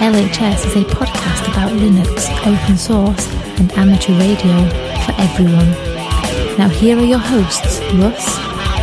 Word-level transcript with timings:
LHS 0.00 0.66
is 0.66 0.76
a 0.76 0.84
podcast 0.84 1.48
about 1.50 1.70
Linux, 1.72 2.28
open 2.46 2.76
source, 2.76 3.26
and 3.58 3.72
amateur 3.72 4.12
radio 4.18 4.68
for 5.04 5.14
everyone. 5.18 5.70
Now, 6.58 6.68
here 6.68 6.98
are 6.98 7.04
your 7.04 7.18
hosts 7.18 7.80
Russ, 7.94 8.36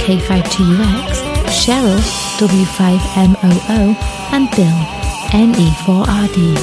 K5TUX, 0.03 1.21
Cheryl, 1.51 1.99
W5MOO, 2.39 3.95
and 4.33 4.49
Bill, 4.51 4.79
NE4RD. 5.31 6.55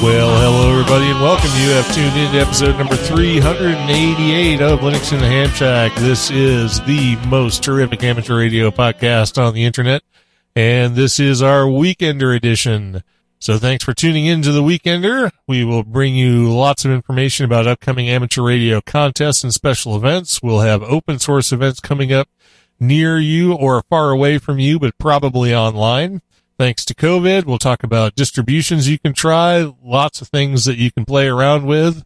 Well, 0.00 0.30
hello 0.40 0.70
everybody, 0.70 1.10
and 1.10 1.20
welcome. 1.20 1.50
You 1.56 1.70
have 1.70 1.92
tuned 1.92 2.16
in 2.16 2.32
to 2.32 2.38
episode 2.38 2.78
number 2.78 2.94
388 2.96 4.60
of 4.62 4.78
Linux 4.80 5.12
in 5.12 5.18
the 5.18 5.26
Ham 5.26 5.48
Shack. 5.50 5.92
This 5.96 6.30
is 6.30 6.80
the 6.82 7.16
most 7.26 7.62
terrific 7.64 8.02
amateur 8.04 8.38
radio 8.38 8.70
podcast 8.70 9.42
on 9.42 9.54
the 9.54 9.64
internet, 9.64 10.02
and 10.58 10.96
this 10.96 11.20
is 11.20 11.40
our 11.40 11.66
Weekender 11.66 12.34
edition. 12.34 13.04
So 13.38 13.58
thanks 13.58 13.84
for 13.84 13.94
tuning 13.94 14.26
in 14.26 14.42
to 14.42 14.50
the 14.50 14.60
Weekender. 14.60 15.30
We 15.46 15.62
will 15.62 15.84
bring 15.84 16.16
you 16.16 16.52
lots 16.52 16.84
of 16.84 16.90
information 16.90 17.44
about 17.44 17.68
upcoming 17.68 18.08
amateur 18.08 18.42
radio 18.42 18.80
contests 18.80 19.44
and 19.44 19.54
special 19.54 19.94
events. 19.94 20.42
We'll 20.42 20.58
have 20.58 20.82
open 20.82 21.20
source 21.20 21.52
events 21.52 21.78
coming 21.78 22.12
up 22.12 22.28
near 22.80 23.20
you 23.20 23.52
or 23.52 23.84
far 23.88 24.10
away 24.10 24.38
from 24.38 24.58
you, 24.58 24.80
but 24.80 24.98
probably 24.98 25.54
online 25.54 26.22
thanks 26.58 26.84
to 26.86 26.94
COVID. 26.94 27.44
We'll 27.44 27.58
talk 27.58 27.84
about 27.84 28.16
distributions 28.16 28.88
you 28.88 28.98
can 28.98 29.12
try, 29.12 29.72
lots 29.80 30.20
of 30.20 30.26
things 30.26 30.64
that 30.64 30.76
you 30.76 30.90
can 30.90 31.04
play 31.04 31.28
around 31.28 31.66
with 31.66 32.04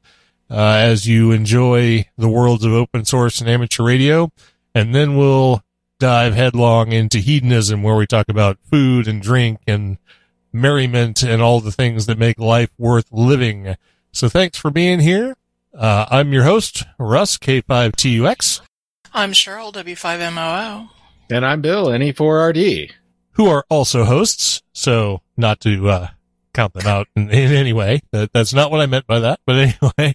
uh, 0.51 0.57
as 0.57 1.09
you 1.09 1.33
enjoy 1.33 2.05
the 2.19 2.29
worlds 2.29 2.67
of 2.67 2.75
open 2.75 3.07
source 3.07 3.41
and 3.41 3.49
amateur 3.49 3.83
radio. 3.83 4.31
And 4.75 4.95
then 4.95 5.17
we'll 5.17 5.63
dive 6.03 6.35
headlong 6.35 6.91
into 6.91 7.19
hedonism 7.19 7.81
where 7.85 7.95
we 7.95 8.09
talk 8.09 8.29
about 8.29 8.59
food 8.69 9.07
and 9.07 9.23
drink 9.23 9.61
and 9.69 9.99
merriment 10.53 11.23
and 11.23 11.41
all 11.41 11.61
the 11.61 11.71
things 11.71 12.07
that 12.07 12.19
make 12.19 12.41
life 12.41 12.71
worth 12.77 13.07
living. 13.13 13.77
So 14.11 14.29
thanks 14.29 14.59
for 14.59 14.73
being 14.73 14.99
here. 14.99 15.37
Uh, 15.73 16.07
I'm 16.11 16.33
your 16.33 16.43
host, 16.43 16.83
Russ, 16.99 17.39
K5TUX. 17.39 18.63
I'm 19.15 19.31
Cheryl, 19.31 19.73
W5MOO. 19.73 20.89
And 21.31 21.47
I'm 21.47 21.61
Bill, 21.61 21.87
NE4RD. 21.87 22.91
who 23.35 23.47
are 23.47 23.65
also 23.71 24.03
hosts. 24.03 24.61
So 24.73 25.23
not 25.37 25.61
to, 25.61 25.89
uh, 25.89 26.09
count 26.53 26.75
them 26.75 26.87
out 26.87 27.09
in, 27.17 27.31
in 27.31 27.53
any 27.53 27.73
way. 27.73 28.01
That, 28.13 28.33
that's 28.33 28.53
not 28.53 28.71
what 28.71 28.81
I 28.81 28.87
meant 28.87 29.07
by 29.07 29.21
that. 29.21 29.41
But 29.47 29.57
anyway, 29.97 30.15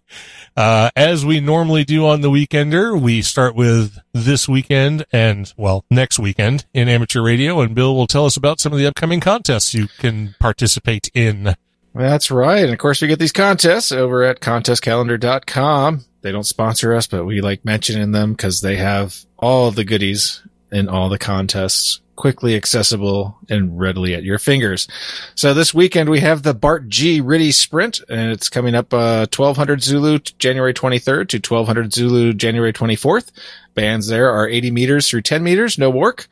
uh, 0.55 0.89
as 0.95 1.25
we 1.25 1.39
normally 1.39 1.83
do 1.83 2.05
on 2.05 2.21
the 2.21 2.30
weekender, 2.30 2.99
we 2.99 3.21
start 3.21 3.55
with 3.55 3.97
this 4.13 4.47
weekend 4.47 5.05
and, 5.11 5.52
well, 5.58 5.85
next 5.89 6.19
weekend 6.19 6.65
in 6.73 6.89
amateur 6.89 7.21
radio. 7.21 7.61
And 7.61 7.75
Bill 7.75 7.95
will 7.95 8.08
tell 8.08 8.25
us 8.25 8.38
about 8.38 8.59
some 8.59 8.73
of 8.73 8.80
the 8.80 8.88
upcoming 8.88 9.19
contests 9.19 9.73
you 9.73 9.88
can 9.99 10.35
participate 10.39 11.09
in. 11.13 11.55
That's 11.93 12.30
right. 12.30 12.63
And 12.63 12.73
of 12.73 12.80
course, 12.80 13.02
we 13.02 13.08
get 13.08 13.19
these 13.19 13.31
contests 13.31 13.91
over 13.91 14.23
at 14.23 14.39
contestcalendar.com. 14.39 16.05
They 16.21 16.31
don't 16.31 16.43
sponsor 16.43 16.93
us, 16.93 17.08
but 17.08 17.25
we 17.25 17.42
like 17.42 17.65
mentioning 17.65 18.11
them 18.11 18.33
because 18.33 18.61
they 18.61 18.75
have 18.75 19.25
all 19.37 19.71
the 19.71 19.83
goodies 19.83 20.43
in 20.72 20.89
all 20.89 21.10
the 21.10 21.17
contests 21.17 22.02
quickly 22.17 22.55
accessible 22.55 23.38
and 23.48 23.80
readily 23.80 24.14
at 24.14 24.23
your 24.23 24.39
fingers. 24.39 24.88
So 25.36 25.54
this 25.54 25.73
weekend 25.73 26.10
we 26.10 26.20
have 26.20 26.44
the 26.44 26.54
Bart 26.54 26.89
G 26.89 27.22
RTTY 27.22 27.54
Sprint 27.54 28.02
and 28.10 28.32
it's 28.32 28.50
coming 28.50 28.76
up, 28.76 28.94
uh, 28.94 29.28
1200 29.33 29.82
Zulu 29.82 30.20
January 30.39 30.73
23rd 30.73 31.30
to 31.30 31.38
1200 31.38 31.94
Zulu 31.94 32.33
January 32.33 32.73
24th. 32.73 33.32
Bands 33.76 34.08
there 34.08 34.32
are 34.32 34.50
80 34.50 34.72
meters 34.72 35.08
through 35.08 35.22
10 35.22 35.44
meters, 35.44 35.78
no 35.78 35.92
WARC. 35.92 36.28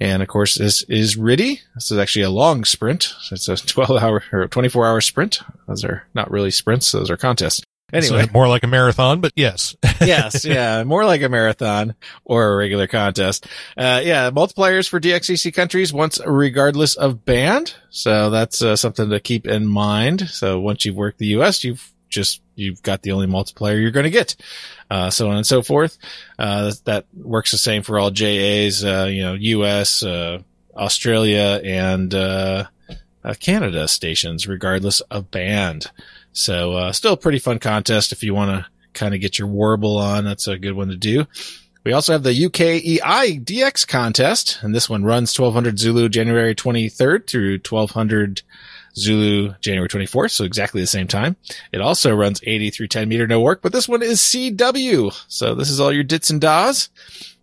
And 0.00 0.22
of 0.22 0.28
course, 0.28 0.56
this 0.56 0.82
is 0.82 1.16
RTTY. 1.16 1.60
This 1.74 1.90
is 1.90 1.98
actually 1.98 2.24
a 2.24 2.30
long 2.30 2.64
sprint. 2.64 3.14
It's 3.32 3.48
a 3.48 3.56
12 3.56 4.02
hour 4.02 4.22
or 4.32 4.48
24 4.48 4.86
hour 4.86 5.00
sprint. 5.00 5.40
Those 5.66 5.84
are 5.84 6.04
not 6.14 6.30
really 6.30 6.50
sprints. 6.50 6.92
Those 6.92 7.10
are 7.10 7.16
contests. 7.16 7.62
Anyway, 7.92 8.26
So 8.26 8.32
more 8.32 8.48
like 8.48 8.64
a 8.64 8.66
marathon, 8.66 9.20
but 9.20 9.32
yes. 9.34 9.74
yes, 10.00 10.44
yeah, 10.44 10.84
more 10.84 11.06
like 11.06 11.22
a 11.22 11.28
marathon 11.28 11.94
or 12.24 12.52
a 12.52 12.56
regular 12.56 12.86
contest. 12.86 13.46
Uh, 13.78 14.02
yeah, 14.04 14.30
multipliers 14.30 14.86
for 14.88 15.00
DXCC 15.00 15.54
countries 15.54 15.90
once 15.92 16.20
regardless 16.26 16.96
of 16.96 17.24
band. 17.24 17.74
So 17.88 18.28
that's 18.28 18.60
uh, 18.60 18.76
something 18.76 19.08
to 19.08 19.20
keep 19.20 19.46
in 19.46 19.66
mind. 19.66 20.28
So 20.28 20.60
once 20.60 20.84
you've 20.84 20.96
worked 20.96 21.18
the 21.18 21.38
US, 21.38 21.64
you've 21.64 21.90
just, 22.10 22.42
you've 22.56 22.82
got 22.82 23.02
the 23.02 23.12
only 23.12 23.26
multiplier 23.26 23.78
you're 23.78 23.90
going 23.90 24.04
to 24.04 24.10
get. 24.10 24.36
Uh, 24.90 25.08
so 25.08 25.30
on 25.30 25.36
and 25.36 25.46
so 25.46 25.62
forth. 25.62 25.96
Uh, 26.38 26.72
that 26.84 27.06
works 27.14 27.52
the 27.52 27.58
same 27.58 27.82
for 27.82 27.98
all 27.98 28.10
JAs, 28.10 28.84
uh, 28.84 29.08
you 29.10 29.22
know, 29.22 29.34
US, 29.34 30.02
uh, 30.02 30.40
Australia 30.76 31.60
and, 31.64 32.14
uh, 33.28 33.34
Canada 33.34 33.86
stations, 33.86 34.48
regardless 34.48 35.00
of 35.02 35.30
band. 35.30 35.90
So, 36.32 36.72
uh, 36.72 36.92
still 36.92 37.12
a 37.12 37.18
pretty 37.18 37.38
fun 37.38 37.58
contest 37.58 38.10
if 38.10 38.22
you 38.22 38.34
want 38.34 38.50
to 38.50 38.70
kind 38.94 39.14
of 39.14 39.20
get 39.20 39.38
your 39.38 39.48
warble 39.48 39.98
on. 39.98 40.24
That's 40.24 40.48
a 40.48 40.58
good 40.58 40.72
one 40.72 40.88
to 40.88 40.96
do. 40.96 41.26
We 41.84 41.92
also 41.92 42.12
have 42.12 42.22
the 42.22 42.32
UKEI 42.32 43.44
DX 43.44 43.86
contest, 43.86 44.58
and 44.62 44.74
this 44.74 44.90
one 44.90 45.04
runs 45.04 45.38
1200 45.38 45.78
Zulu 45.78 46.08
January 46.08 46.54
23rd 46.54 47.26
through 47.26 47.52
1200 47.58 48.42
Zulu 48.96 49.54
January 49.60 49.88
24th, 49.88 50.32
so 50.32 50.44
exactly 50.44 50.80
the 50.80 50.86
same 50.86 51.06
time. 51.06 51.36
It 51.72 51.80
also 51.80 52.14
runs 52.14 52.40
80 52.42 52.70
through 52.70 52.88
10 52.88 53.08
meter 53.08 53.26
no 53.26 53.40
WARC, 53.40 53.60
but 53.62 53.72
this 53.72 53.88
one 53.88 54.02
is 54.02 54.20
CW. 54.20 55.14
So 55.28 55.54
this 55.54 55.70
is 55.70 55.80
all 55.80 55.92
your 55.92 56.02
dits 56.02 56.30
and 56.30 56.40
dahs. 56.40 56.88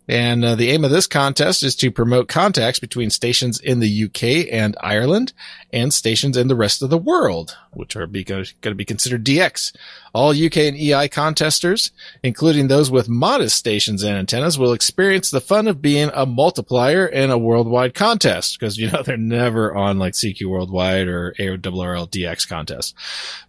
And 0.08 0.46
uh, 0.46 0.56
the 0.56 0.70
aim 0.70 0.86
of 0.86 0.92
this 0.92 1.08
contest 1.08 1.64
is 1.64 1.76
to 1.78 1.92
promote 1.92 2.28
contacts 2.28 2.80
between 2.80 3.10
stations 3.10 3.60
in 3.60 3.80
the 3.80 4.04
UK 4.06 4.52
and 4.52 4.78
Ireland 4.80 5.34
and 5.74 5.94
stations 5.94 6.38
in 6.38 6.48
the 6.48 6.56
rest 6.56 6.82
of 6.82 6.90
the 6.90 6.98
world, 6.98 7.58
which 7.72 7.96
are 7.96 8.06
going 8.08 8.46
to 8.46 8.76
be 8.76 8.86
considered 8.86 9.26
DX. 9.26 9.76
All 10.14 10.30
UK 10.30 10.58
and 10.58 10.78
EI 10.78 11.10
contesters, 11.10 11.92
including 12.24 12.68
those 12.68 12.90
with 12.90 13.10
modest 13.10 13.58
stations 13.58 14.02
and 14.02 14.16
antennas, 14.16 14.58
will 14.58 14.72
experience 14.72 15.30
the 15.30 15.42
fun 15.42 15.68
of 15.68 15.82
being 15.82 16.10
a 16.14 16.26
multiplier 16.26 17.06
in 17.06 17.32
a 17.32 17.38
worldwide 17.38 17.94
contest 17.94 18.58
because, 18.58 18.78
you 18.78 18.90
know, 18.90 19.02
they're 19.06 19.18
never 19.18 19.76
on 19.76 20.00
like 20.00 20.14
CQ 20.14 20.46
Worldwide 20.46 21.08
or 21.08 21.34
ARRL 21.38 22.10
DX 22.10 22.48
contests. 22.48 22.94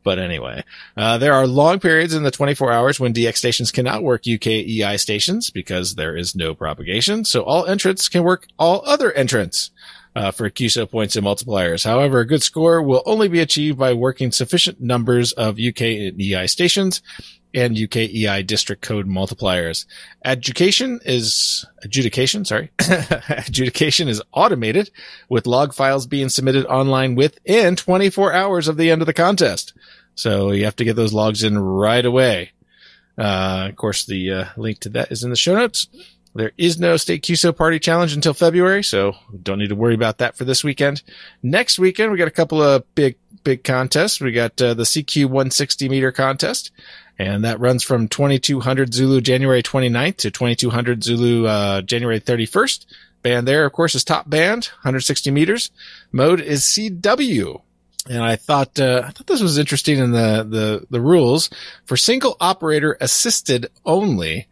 But 0.03 0.19
anyway, 0.19 0.65
uh, 0.97 1.19
there 1.19 1.35
are 1.35 1.47
long 1.47 1.79
periods 1.79 2.15
in 2.15 2.25
the 2.25 2.31
24 2.33 2.73
hours 2.73 2.99
when 2.99 3.15
DX 3.15 3.37
stations 3.37 3.71
cannot 3.71 4.03
work 4.03 4.23
UK 4.27 4.47
EI 4.47 4.97
stations 4.97 5.51
because 5.51 5.95
there 5.95 6.17
is 6.17 6.35
no 6.35 6.46
propagation. 6.55 7.25
So 7.25 7.43
all 7.43 7.67
entrants 7.67 8.09
can 8.09 8.23
work 8.23 8.47
all 8.59 8.83
other 8.87 9.13
entrants. 9.13 9.71
Uh, 10.15 10.31
for 10.31 10.49
QSO 10.49 10.91
points 10.91 11.15
and 11.15 11.27
multipliers. 11.27 11.85
However, 11.85 12.21
a 12.21 12.27
good 12.27 12.43
score 12.43 12.81
will 12.81 13.03
only 13.05 13.29
be 13.29 13.41
achieved 13.41 13.77
by 13.77 13.93
working 13.93 14.33
sufficient 14.33 14.81
numbers 14.81 15.33
of 15.33 15.59
UK 15.61 15.83
and 15.83 16.19
EI 16.19 16.47
stations 16.47 17.03
and 17.57 17.79
UK 17.79 17.97
EI 17.97 18.43
district 18.43 18.83
code 18.83 19.07
multipliers. 19.07 19.87
Adjudication 20.25 21.01
is 21.05 21.65
adjudication, 21.83 22.45
sorry. 22.45 22.71
adjudication 23.29 24.09
is 24.09 24.23
automated 24.33 24.91
with 25.31 25.47
log 25.47 25.73
files 25.73 26.07
being 26.07 26.29
submitted 26.29 26.67
online 26.67 27.15
within 27.15 27.75
24 27.75 28.35
hours 28.35 28.69
of 28.69 28.77
the 28.77 28.91
end 28.91 29.01
of 29.01 29.07
the 29.07 29.15
contest. 29.15 29.73
So 30.15 30.51
you 30.51 30.67
have 30.67 30.77
to 30.77 30.85
get 30.85 30.97
those 30.97 31.15
logs 31.15 31.43
in 31.43 31.59
right 31.59 32.05
away. 32.05 32.53
Uh, 33.19 33.69
of 33.71 33.77
course, 33.77 34.05
the 34.05 34.31
uh, 34.31 34.45
link 34.59 34.81
to 34.81 34.91
that 34.91 35.11
is 35.11 35.25
in 35.25 35.31
the 35.31 35.37
show 35.37 35.55
notes. 35.55 35.89
There 36.37 36.53
is 36.59 36.79
no 36.79 36.99
state 36.99 37.23
QSO 37.23 37.57
party 37.57 37.79
challenge 37.79 38.13
until 38.13 38.35
February, 38.35 38.85
so 38.85 39.17
don't 39.43 39.59
need 39.59 39.71
to 39.71 39.75
worry 39.75 39.95
about 39.95 40.19
that 40.19 40.37
for 40.37 40.45
this 40.45 40.63
weekend. 40.63 41.03
Next 41.43 41.79
weekend, 41.79 42.13
we 42.13 42.19
got 42.19 42.29
a 42.29 42.33
couple 42.33 42.63
of 42.63 42.85
big, 42.95 43.17
big 43.43 43.65
contests. 43.65 44.21
We 44.21 44.33
got 44.33 44.61
uh, 44.61 44.75
the 44.75 44.83
CQ 44.83 45.27
160 45.27 45.89
meter 45.89 46.13
contest, 46.13 46.73
and 47.19 47.45
that 47.45 47.59
runs 47.59 47.83
from 47.83 48.07
2200 48.09 48.93
Zulu 48.93 49.23
January 49.23 49.63
29th 49.63 50.17
to 50.17 50.31
2200 50.31 51.03
Zulu 51.03 51.47
uh, 51.47 51.81
January 51.81 52.21
31st. 52.21 52.85
Band 53.23 53.49
there, 53.49 53.65
of 53.65 53.73
course, 53.73 53.95
is 53.95 54.05
top 54.05 54.29
band, 54.29 54.67
160 54.83 55.31
meters. 55.31 55.71
Mode 56.13 56.41
is 56.41 56.65
CW. 56.65 57.63
And 58.09 58.23
I 58.23 58.37
thought, 58.37 58.79
uh, 58.79 59.03
I 59.05 59.11
thought 59.11 59.27
this 59.27 59.43
was 59.43 59.59
interesting 59.59 59.99
in 59.99 60.13
the, 60.13 60.47
the, 60.49 60.87
the 60.91 61.01
rules 61.01 61.51
for 61.87 61.97
single 61.97 62.37
operator 62.41 62.97
assisted 63.01 63.69
only 63.85 64.47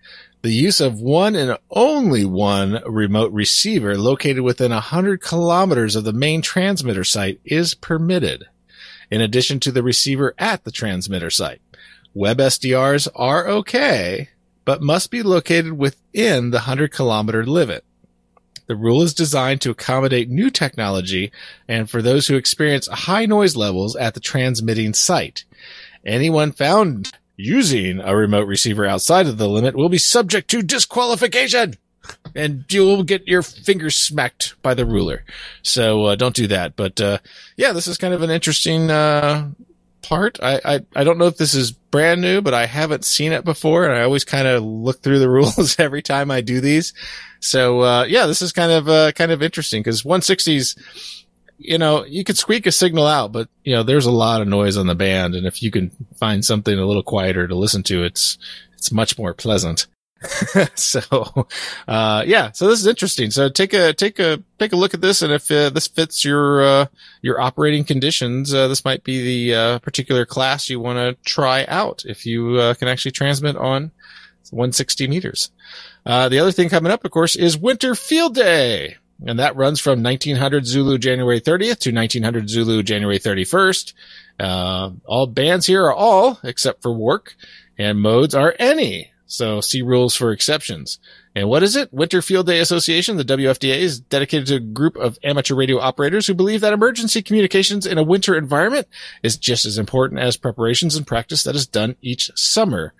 The 0.44 0.52
use 0.52 0.79
of 0.79 1.00
one 1.00 1.37
and 1.37 1.56
only 1.70 2.26
one 2.26 2.82
remote 2.85 3.32
receiver 3.32 3.96
located 3.96 4.43
within 4.43 4.73
100 4.73 5.23
kilometers 5.23 5.96
of 5.96 6.05
the 6.05 6.12
main 6.12 6.43
transmitter 6.43 7.02
site 7.02 7.41
is 7.46 7.75
permitted, 7.75 8.44
in 9.11 9.23
addition 9.23 9.58
to 9.61 9.73
the 9.73 9.82
receiver 9.82 10.35
at 10.37 10.64
the 10.64 10.70
transmitter 10.70 11.31
site. 11.31 11.62
Web 12.12 12.37
SDRs 12.37 13.08
are 13.14 13.49
okay, 13.49 14.29
but 14.67 14.82
must 14.82 15.11
be 15.11 15.23
located 15.23 15.79
within 15.79 16.50
the 16.50 16.58
100 16.58 16.93
kilometer 16.93 17.47
limit. 17.47 17.82
The 18.67 18.76
rule 18.76 19.00
is 19.00 19.14
designed 19.14 19.62
to 19.62 19.70
accommodate 19.70 20.29
new 20.29 20.50
technology 20.50 21.32
and 21.67 21.88
for 21.88 22.02
those 22.02 22.26
who 22.26 22.37
experience 22.37 22.87
high 22.87 23.25
noise 23.25 23.56
levels 23.56 23.97
at 23.97 24.12
the 24.12 24.20
transmitting 24.20 24.93
site. 24.93 25.47
Anyone 26.05 26.52
found 26.52 27.12
using 27.36 28.00
a 28.00 28.16
remote 28.16 28.46
receiver 28.46 28.86
outside 28.86 29.26
of 29.26 29.38
the 29.38 29.48
limit 29.48 29.76
will 29.76 29.88
be 29.88 29.98
subject 29.98 30.48
to 30.50 30.62
disqualification 30.62 31.75
and 32.34 32.64
you'll 32.69 33.02
get 33.02 33.26
your 33.26 33.42
fingers 33.42 33.96
smacked 33.96 34.60
by 34.62 34.75
the 34.75 34.84
ruler. 34.84 35.25
So 35.62 36.04
uh, 36.04 36.16
don't 36.16 36.34
do 36.34 36.46
that. 36.48 36.76
But 36.76 37.00
uh, 37.00 37.19
yeah, 37.56 37.72
this 37.72 37.86
is 37.86 37.98
kind 37.98 38.14
of 38.14 38.22
an 38.22 38.31
interesting 38.31 38.90
uh, 38.90 39.50
part. 40.02 40.38
I, 40.42 40.60
I 40.64 40.81
I 40.96 41.04
don't 41.04 41.19
know 41.19 41.26
if 41.26 41.36
this 41.36 41.54
is 41.54 41.72
brand 41.72 42.20
new, 42.20 42.40
but 42.40 42.54
I 42.54 42.66
haven't 42.66 43.04
seen 43.04 43.32
it 43.32 43.44
before, 43.44 43.84
and 43.84 43.94
I 43.94 44.02
always 44.02 44.25
kind 44.25 44.46
of 44.46 44.62
look 44.62 45.02
through 45.02 45.19
the 45.19 45.30
rules 45.30 45.78
every 45.78 46.02
time 46.02 46.30
I 46.30 46.40
do 46.40 46.60
these. 46.60 46.92
So 47.40 47.80
uh, 47.80 48.04
yeah, 48.04 48.26
this 48.26 48.42
is 48.42 48.52
kind 48.52 48.72
of 48.72 48.88
uh, 48.88 49.12
kind 49.12 49.32
of 49.32 49.42
interesting 49.42 49.82
because 49.82 50.02
160s 50.02 51.24
you 51.58 51.78
know, 51.78 52.04
you 52.04 52.24
could 52.24 52.38
squeak 52.38 52.66
a 52.66 52.72
signal 52.72 53.06
out, 53.06 53.32
but 53.32 53.48
you 53.64 53.74
know, 53.74 53.82
there's 53.82 54.06
a 54.06 54.10
lot 54.10 54.40
of 54.40 54.48
noise 54.48 54.76
on 54.76 54.86
the 54.86 54.94
band. 54.94 55.34
And 55.34 55.46
if 55.46 55.62
you 55.62 55.70
can 55.70 55.90
find 56.16 56.44
something 56.44 56.78
a 56.78 56.86
little 56.86 57.02
quieter 57.02 57.46
to 57.46 57.54
listen 57.54 57.82
to, 57.84 58.04
it's, 58.04 58.38
it's 58.74 58.92
much 58.92 59.18
more 59.18 59.34
pleasant. 59.34 59.86
so, 60.74 61.46
uh, 61.86 62.24
yeah, 62.26 62.50
so 62.52 62.68
this 62.68 62.80
is 62.80 62.86
interesting. 62.86 63.30
So 63.30 63.48
take 63.48 63.74
a, 63.74 63.92
take 63.92 64.18
a, 64.18 64.42
take 64.58 64.72
a 64.72 64.76
look 64.76 64.94
at 64.94 65.00
this. 65.00 65.22
And 65.22 65.32
if 65.32 65.50
uh, 65.50 65.70
this 65.70 65.86
fits 65.86 66.24
your, 66.24 66.62
uh, 66.62 66.86
your 67.22 67.40
operating 67.40 67.84
conditions, 67.84 68.52
uh, 68.52 68.68
this 68.68 68.84
might 68.84 69.04
be 69.04 69.50
the, 69.50 69.54
uh, 69.54 69.78
particular 69.80 70.24
class 70.24 70.68
you 70.68 70.80
want 70.80 70.98
to 70.98 71.30
try 71.30 71.64
out 71.68 72.04
if 72.06 72.26
you, 72.26 72.56
uh, 72.56 72.74
can 72.74 72.88
actually 72.88 73.12
transmit 73.12 73.56
on 73.56 73.90
160 74.50 75.08
meters. 75.08 75.50
Uh 76.06 76.28
the 76.28 76.38
other 76.38 76.52
thing 76.52 76.68
coming 76.68 76.92
up, 76.92 77.04
of 77.04 77.10
course, 77.10 77.34
is 77.34 77.56
Winter 77.56 77.94
Field 77.94 78.34
Day 78.34 78.98
and 79.26 79.38
that 79.38 79.56
runs 79.56 79.81
from 79.81 80.03
1900 80.03 80.67
Zulu 80.67 80.99
January 80.99 81.41
30th 81.41 81.79
to 81.81 81.93
1900 81.93 82.49
Zulu 82.49 82.82
January 82.82 83.19
31st. 83.19 83.93
Uh, 84.38 84.91
all 85.05 85.26
bands 85.26 85.67
here 85.67 85.85
are 85.85 85.94
all 85.94 86.38
except 86.43 86.82
for 86.82 86.93
WARC 86.93 87.35
and 87.79 88.00
modes 88.00 88.35
are 88.35 88.55
any. 88.59 89.11
So 89.26 89.61
see 89.61 89.82
rules 89.82 90.15
for 90.15 90.32
exceptions. 90.32 90.99
And 91.35 91.49
what 91.49 91.62
is 91.62 91.75
it? 91.75 91.93
Winter 91.93 92.23
Field 92.23 92.47
Day 92.47 92.61
Association, 92.61 93.17
the 93.17 93.25
WFDA 93.25 93.79
is 93.79 93.99
dedicated 93.99 94.47
to 94.49 94.56
a 94.56 94.61
group 94.61 94.97
of 94.97 95.19
amateur 95.25 95.55
radio 95.55 95.81
operators 95.81 96.26
who 96.26 96.35
believe 96.35 96.61
that 96.61 96.73
emergency 96.73 97.23
communications 97.23 97.87
in 97.87 97.99
a 97.99 98.03
winter 98.03 98.37
environment 98.37 98.87
is 99.23 99.37
just 99.37 99.65
as 99.65 99.79
important 99.79 100.21
as 100.21 100.37
preparations 100.37 100.94
and 100.94 101.06
practice 101.06 101.43
that 101.43 101.56
is 101.56 101.67
done 101.67 101.97
each 102.03 102.31
summer 102.37 102.93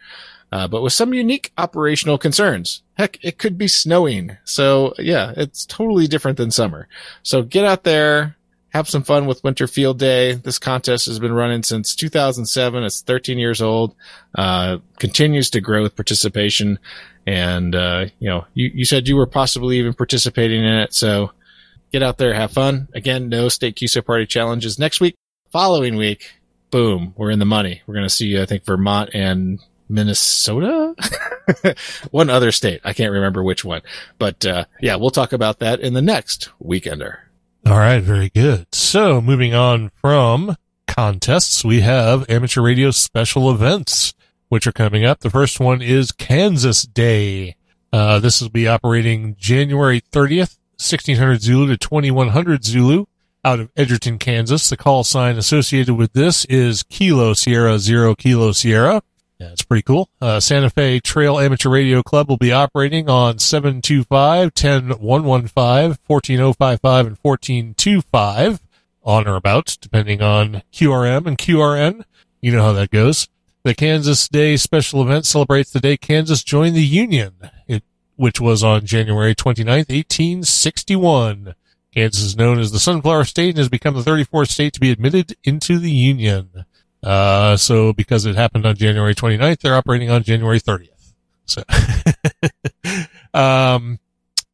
uh, 0.55 0.69
but 0.69 0.83
with 0.83 0.93
some 0.93 1.13
unique 1.13 1.53
operational 1.59 2.17
concerns. 2.17 2.84
Heck, 2.97 3.19
it 3.23 3.39
could 3.39 3.59
be 3.59 3.69
snowing. 3.69 4.37
So 4.45 4.95
yeah, 4.99 5.33
it's 5.37 5.67
totally 5.67 6.07
different 6.07 6.39
than 6.39 6.51
summer. 6.51 6.89
So 7.23 7.43
get 7.43 7.65
out 7.65 7.85
there, 7.85 8.37
have 8.75 8.89
some 8.89 9.03
fun 9.03 9.27
with 9.27 9.43
Winter 9.45 9.67
Field 9.67 9.99
Day. 9.99 10.35
This 10.35 10.59
contest 10.59 11.07
has 11.07 11.19
been 11.19 11.33
running 11.33 11.63
since 11.63 11.95
2007. 11.95 12.85
It's 12.85 13.03
13 13.03 13.39
years 13.39 13.63
old, 13.63 13.95
uh, 14.35 14.79
continues 14.99 15.51
to 15.51 15.61
grow 15.61 15.83
with 15.83 15.97
participation. 15.97 16.79
And, 17.27 17.75
uh, 17.75 18.07
you 18.19 18.29
know, 18.29 18.47
you, 18.55 18.71
you 18.75 18.85
said 18.85 19.09
you 19.09 19.17
were 19.17 19.27
possibly 19.27 19.79
even 19.79 19.95
participating 19.95 20.65
in 20.65 20.75
it. 20.75 20.93
So 20.93 21.33
get 21.93 22.03
out 22.03 22.19
there, 22.19 22.35
have 22.35 22.53
fun. 22.53 22.89
Again, 22.95 23.29
no 23.29 23.49
state 23.49 23.77
QSO 23.77 24.05
party 24.05 24.27
challenges 24.27 24.79
next 24.79 25.01
week. 25.01 25.15
Following 25.51 25.97
week, 25.97 26.33
boom, 26.71 27.15
we're 27.17 27.31
in 27.31 27.39
the 27.39 27.45
money. 27.45 27.83
We're 27.87 27.95
going 27.95 28.07
to 28.07 28.11
see, 28.11 28.41
I 28.41 28.47
think, 28.47 28.65
Vermont 28.65 29.11
and 29.15 29.61
Minnesota, 29.89 30.95
one 32.11 32.31
other 32.31 32.53
state. 32.53 32.81
I 32.85 32.93
can't 32.93 33.13
remember 33.13 33.43
which 33.43 33.65
one, 33.65 33.83
but 34.19 34.45
uh, 34.47 34.65
yeah, 34.81 34.97
we'll 34.97 35.11
talk 35.11 35.33
about 35.33 35.59
that 35.61 35.81
in 35.81 35.95
the 35.95 36.03
next 36.03 36.51
weekender. 36.63 37.19
All 37.67 37.79
right, 37.79 38.03
very 38.03 38.29
good. 38.29 38.67
So 38.75 39.21
moving 39.21 39.55
on 39.55 39.91
from 40.01 40.57
contests, 40.87 41.65
we 41.65 41.81
have 41.81 42.29
amateur 42.29 42.61
radio 42.61 42.91
special 42.91 43.51
events, 43.51 44.15
which 44.49 44.67
are 44.67 44.73
coming 44.73 45.05
up. 45.05 45.21
The 45.21 45.31
first 45.31 45.61
one 45.61 45.81
is 45.81 46.13
Kansas 46.13 46.83
Day. 46.83 47.57
Uh, 47.93 48.19
this 48.19 48.41
will 48.43 48.51
be 48.51 48.69
operating 48.69 49.37
January 49.37 50.01
30th, 50.01 50.59
1600 50.77 51.41
Zulu 51.41 51.69
to 51.69 51.77
2100 51.77 52.65
Zulu 52.65 53.07
out 53.45 53.61
of 53.61 53.71
Edgerton, 53.77 54.19
Kansas. 54.19 54.69
The 54.69 54.77
call 54.77 55.05
sign 55.05 55.37
associated 55.37 55.95
with 55.95 56.13
this 56.13 56.45
is 56.47 56.83
Kilo 56.83 57.35
Sierra 57.35 57.79
Zero 57.79 58.15
Kilo 58.15 58.53
Sierra. 58.53 59.03
Yeah, 59.39 59.51
it's 59.51 59.63
pretty 59.63 59.83
cool. 59.83 60.09
Uh, 60.21 60.39
Santa 60.39 60.71
Fe 60.71 61.01
Trail 61.01 61.39
Amateur 61.39 61.69
Radio 61.69 62.03
Club 62.03 62.29
will 62.29 62.37
be 62.37 62.53
operating 62.53 63.09
on 63.09 63.39
725, 63.39 64.55
10115, 64.55 65.99
14055, 66.05 67.07
and 67.07 67.19
1425 67.21 68.61
on 69.03 69.29
or 69.29 69.37
about, 69.37 69.77
depending 69.81 70.23
on 70.23 70.63
QRM 70.73 71.27
and 71.27 71.37
QRN. 71.37 72.05
You 72.41 72.53
know 72.53 72.63
how 72.63 72.73
that 72.73 72.91
goes. 72.91 73.29
The 73.65 73.75
Kansas 73.75 74.29
Day 74.29 74.57
special 74.57 75.03
event 75.03 75.27
celebrates 75.27 75.71
the 75.71 75.81
day 75.81 75.97
Kansas 75.97 76.45
joined 76.45 76.77
the 76.77 76.85
Union, 76.85 77.33
it, 77.67 77.83
which 78.17 78.41
was 78.41 78.63
on 78.63 78.87
January 78.87 79.35
29th, 79.35 79.91
1861. 79.91 81.55
Kansas 81.93 82.23
is 82.23 82.37
known 82.37 82.59
as 82.59 82.73
the 82.73 82.81
Sunflower 82.81 83.25
State 83.25 83.51
and 83.51 83.59
has 83.59 83.69
become 83.69 83.95
the 83.95 84.03
34th 84.03 84.49
state 84.49 84.73
to 84.75 84.81
be 84.81 84.91
admitted 84.91 85.37
into 85.45 85.79
the 85.79 85.91
Union. 85.91 86.67
Uh, 87.05 87.57
so 87.57 87.93
because 87.93 88.25
it 88.25 88.35
happened 88.35 88.65
on 88.65 88.75
January 88.77 89.15
29th, 89.15 89.61
they're 89.61 89.77
operating 89.77 90.11
on 90.11 90.23
January 90.23 90.59
30th. 90.59 90.89
So, 91.45 91.63
um, 93.35 93.99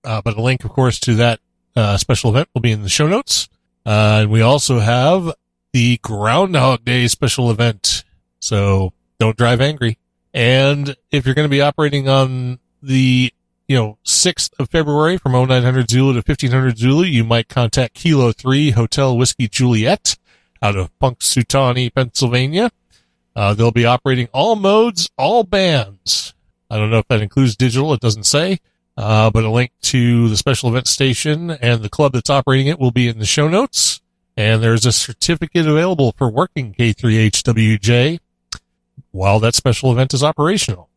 uh, 0.02 0.20
but 0.22 0.36
a 0.36 0.42
link, 0.42 0.64
of 0.64 0.70
course, 0.70 0.98
to 1.00 1.14
that, 1.14 1.38
uh, 1.76 1.96
special 1.96 2.30
event 2.30 2.48
will 2.52 2.60
be 2.60 2.72
in 2.72 2.82
the 2.82 2.88
show 2.88 3.06
notes. 3.06 3.48
Uh, 3.86 4.20
and 4.22 4.30
we 4.30 4.42
also 4.42 4.80
have 4.80 5.32
the 5.72 5.98
Groundhog 5.98 6.84
Day 6.84 7.06
special 7.06 7.50
event. 7.50 8.04
So 8.40 8.92
don't 9.20 9.36
drive 9.36 9.60
angry. 9.60 9.98
And 10.34 10.96
if 11.10 11.24
you're 11.24 11.34
going 11.34 11.46
to 11.46 11.50
be 11.50 11.62
operating 11.62 12.08
on 12.08 12.58
the, 12.82 13.32
you 13.68 13.76
know, 13.76 13.98
6th 14.04 14.50
of 14.58 14.70
February 14.70 15.18
from 15.18 15.32
0900 15.32 15.90
Zulu 15.90 16.12
to 16.12 16.18
1500 16.18 16.78
Zulu, 16.78 17.04
you 17.04 17.24
might 17.24 17.48
contact 17.48 17.94
Kilo 17.94 18.32
3 18.32 18.72
Hotel 18.72 19.16
Whiskey 19.16 19.48
Juliet 19.48 20.16
out 20.62 20.76
of 20.76 20.90
Punxsutawney, 20.98 21.94
Pennsylvania. 21.94 22.70
Uh, 23.34 23.54
they'll 23.54 23.70
be 23.70 23.86
operating 23.86 24.28
all 24.32 24.56
modes, 24.56 25.08
all 25.16 25.44
bands. 25.44 26.34
I 26.68 26.78
don't 26.78 26.90
know 26.90 26.98
if 26.98 27.08
that 27.08 27.22
includes 27.22 27.56
digital. 27.56 27.92
It 27.92 28.00
doesn't 28.00 28.24
say. 28.24 28.58
Uh, 28.96 29.30
but 29.30 29.44
a 29.44 29.50
link 29.50 29.72
to 29.80 30.28
the 30.28 30.36
special 30.36 30.68
event 30.68 30.86
station 30.86 31.50
and 31.50 31.82
the 31.82 31.88
club 31.88 32.12
that's 32.12 32.28
operating 32.28 32.66
it 32.66 32.78
will 32.78 32.90
be 32.90 33.08
in 33.08 33.18
the 33.18 33.26
show 33.26 33.48
notes. 33.48 34.00
And 34.36 34.62
there's 34.62 34.86
a 34.86 34.92
certificate 34.92 35.66
available 35.66 36.12
for 36.16 36.30
working 36.30 36.74
K3HWJ 36.74 38.20
while 39.10 39.40
that 39.40 39.54
special 39.54 39.90
event 39.92 40.14
is 40.14 40.22
operational. 40.22 40.88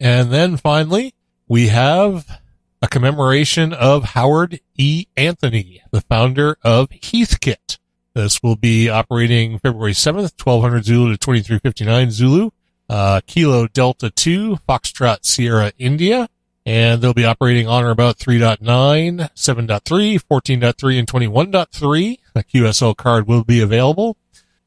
And 0.00 0.30
then 0.30 0.56
finally, 0.56 1.14
we 1.48 1.68
have 1.68 2.40
a 2.80 2.88
commemoration 2.88 3.72
of 3.72 4.04
Howard 4.04 4.60
E. 4.76 5.06
Anthony, 5.16 5.82
the 5.90 6.02
founder 6.02 6.58
of 6.62 6.88
Heathkit. 6.90 7.78
This 8.18 8.42
will 8.42 8.56
be 8.56 8.88
operating 8.88 9.60
February 9.60 9.92
7th, 9.92 10.44
1200 10.44 10.84
Zulu 10.84 11.12
to 11.12 11.18
2359 11.18 12.10
Zulu, 12.10 12.50
uh, 12.90 13.20
Kilo 13.28 13.68
Delta 13.68 14.10
2, 14.10 14.58
Foxtrot 14.68 15.24
Sierra 15.24 15.70
India, 15.78 16.28
and 16.66 17.00
they'll 17.00 17.14
be 17.14 17.24
operating 17.24 17.68
on 17.68 17.84
or 17.84 17.90
about 17.90 18.18
3.9, 18.18 18.58
7.3, 18.58 20.20
14.3, 20.20 20.98
and 20.98 21.06
21.3. 21.06 22.18
A 22.34 22.42
QSL 22.42 22.96
card 22.96 23.28
will 23.28 23.44
be 23.44 23.60
available. 23.60 24.16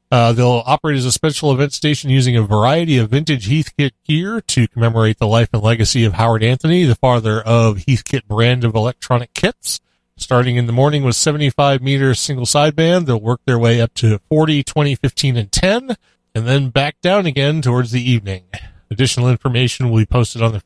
Uh, 0.10 0.32
they'll 0.32 0.64
operate 0.66 0.96
as 0.96 1.06
a 1.06 1.12
special 1.12 1.52
event 1.52 1.74
station 1.74 2.10
using 2.10 2.38
a 2.38 2.44
variety 2.44 2.98
of 3.00 3.10
vintage 3.10 3.50
Heathkit 3.50 3.92
gear 4.08 4.40
to 4.40 4.70
commemorate 4.70 5.20
the 5.20 5.28
life 5.28 5.50
and 5.52 5.62
legacy 5.62 6.06
of 6.06 6.14
Howard 6.14 6.42
Anthony, 6.42 6.86
the 6.86 6.96
father 6.96 7.42
of 7.42 7.80
Heathkit 7.80 8.28
brand 8.28 8.64
of 8.64 8.76
electronic 8.76 9.34
kits. 9.34 9.82
Starting 10.22 10.56
in 10.56 10.68
the 10.68 10.72
morning 10.72 11.04
with 11.04 11.16
75 11.16 11.82
meter 11.82 12.14
single 12.14 12.46
sideband, 12.46 13.06
they'll 13.08 13.20
work 13.20 13.42
their 13.46 13.58
way 13.58 13.82
up 13.82 13.92
to 13.96 14.20
40, 14.30 14.62
20, 14.64 14.94
15, 14.96 15.36
and 15.36 15.52
10, 15.52 15.98
and 16.36 16.48
then 16.48 16.70
back 16.70 17.02
down 17.02 17.26
again 17.26 17.60
towards 17.60 17.90
the 17.92 18.02
evening. 18.02 18.44
Additional 18.92 19.28
information 19.30 19.90
will 19.90 19.98
be 19.98 20.06
posted 20.06 20.44
on 20.44 20.52
their 20.52 20.62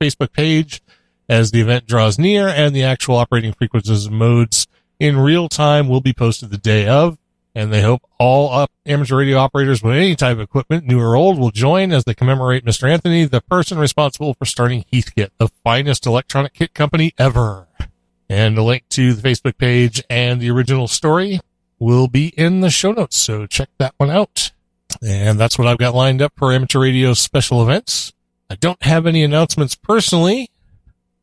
Facebook 0.00 0.32
page 0.32 0.80
as 1.28 1.50
the 1.50 1.60
event 1.60 1.86
draws 1.86 2.20
near, 2.20 2.46
and 2.46 2.74
the 2.74 2.84
actual 2.84 3.16
operating 3.16 3.52
frequencies 3.52 4.06
and 4.06 4.16
modes 4.16 4.68
in 5.00 5.18
real 5.18 5.48
time 5.48 5.88
will 5.88 6.00
be 6.00 6.12
posted 6.12 6.50
the 6.50 6.56
day 6.56 6.86
of. 6.86 7.18
and 7.52 7.72
they 7.72 7.82
hope 7.82 8.02
all 8.20 8.68
amateur 8.86 9.16
radio 9.16 9.36
operators 9.36 9.82
with 9.82 9.96
any 9.96 10.14
type 10.14 10.34
of 10.34 10.40
equipment, 10.40 10.86
new 10.86 11.00
or 11.00 11.16
old, 11.16 11.36
will 11.36 11.50
join 11.50 11.90
as 11.92 12.04
they 12.04 12.14
commemorate 12.14 12.64
Mr. 12.64 12.88
Anthony, 12.88 13.24
the 13.24 13.40
person 13.40 13.76
responsible 13.76 14.34
for 14.34 14.44
starting 14.44 14.84
Heathkit, 14.92 15.30
the 15.36 15.48
finest 15.48 16.06
electronic 16.06 16.54
kit 16.54 16.74
company 16.74 17.12
ever. 17.18 17.66
And 18.30 18.56
a 18.56 18.62
link 18.62 18.84
to 18.90 19.12
the 19.12 19.28
Facebook 19.28 19.58
page 19.58 20.04
and 20.08 20.40
the 20.40 20.50
original 20.50 20.86
story 20.86 21.40
will 21.80 22.06
be 22.06 22.28
in 22.28 22.60
the 22.60 22.70
show 22.70 22.92
notes, 22.92 23.16
so 23.16 23.44
check 23.44 23.68
that 23.78 23.92
one 23.96 24.08
out. 24.08 24.52
And 25.02 25.36
that's 25.36 25.58
what 25.58 25.66
I've 25.66 25.78
got 25.78 25.96
lined 25.96 26.22
up 26.22 26.32
for 26.36 26.52
amateur 26.52 26.78
radio 26.78 27.12
special 27.12 27.60
events. 27.60 28.12
I 28.48 28.54
don't 28.54 28.80
have 28.84 29.08
any 29.08 29.24
announcements 29.24 29.74
personally, 29.74 30.48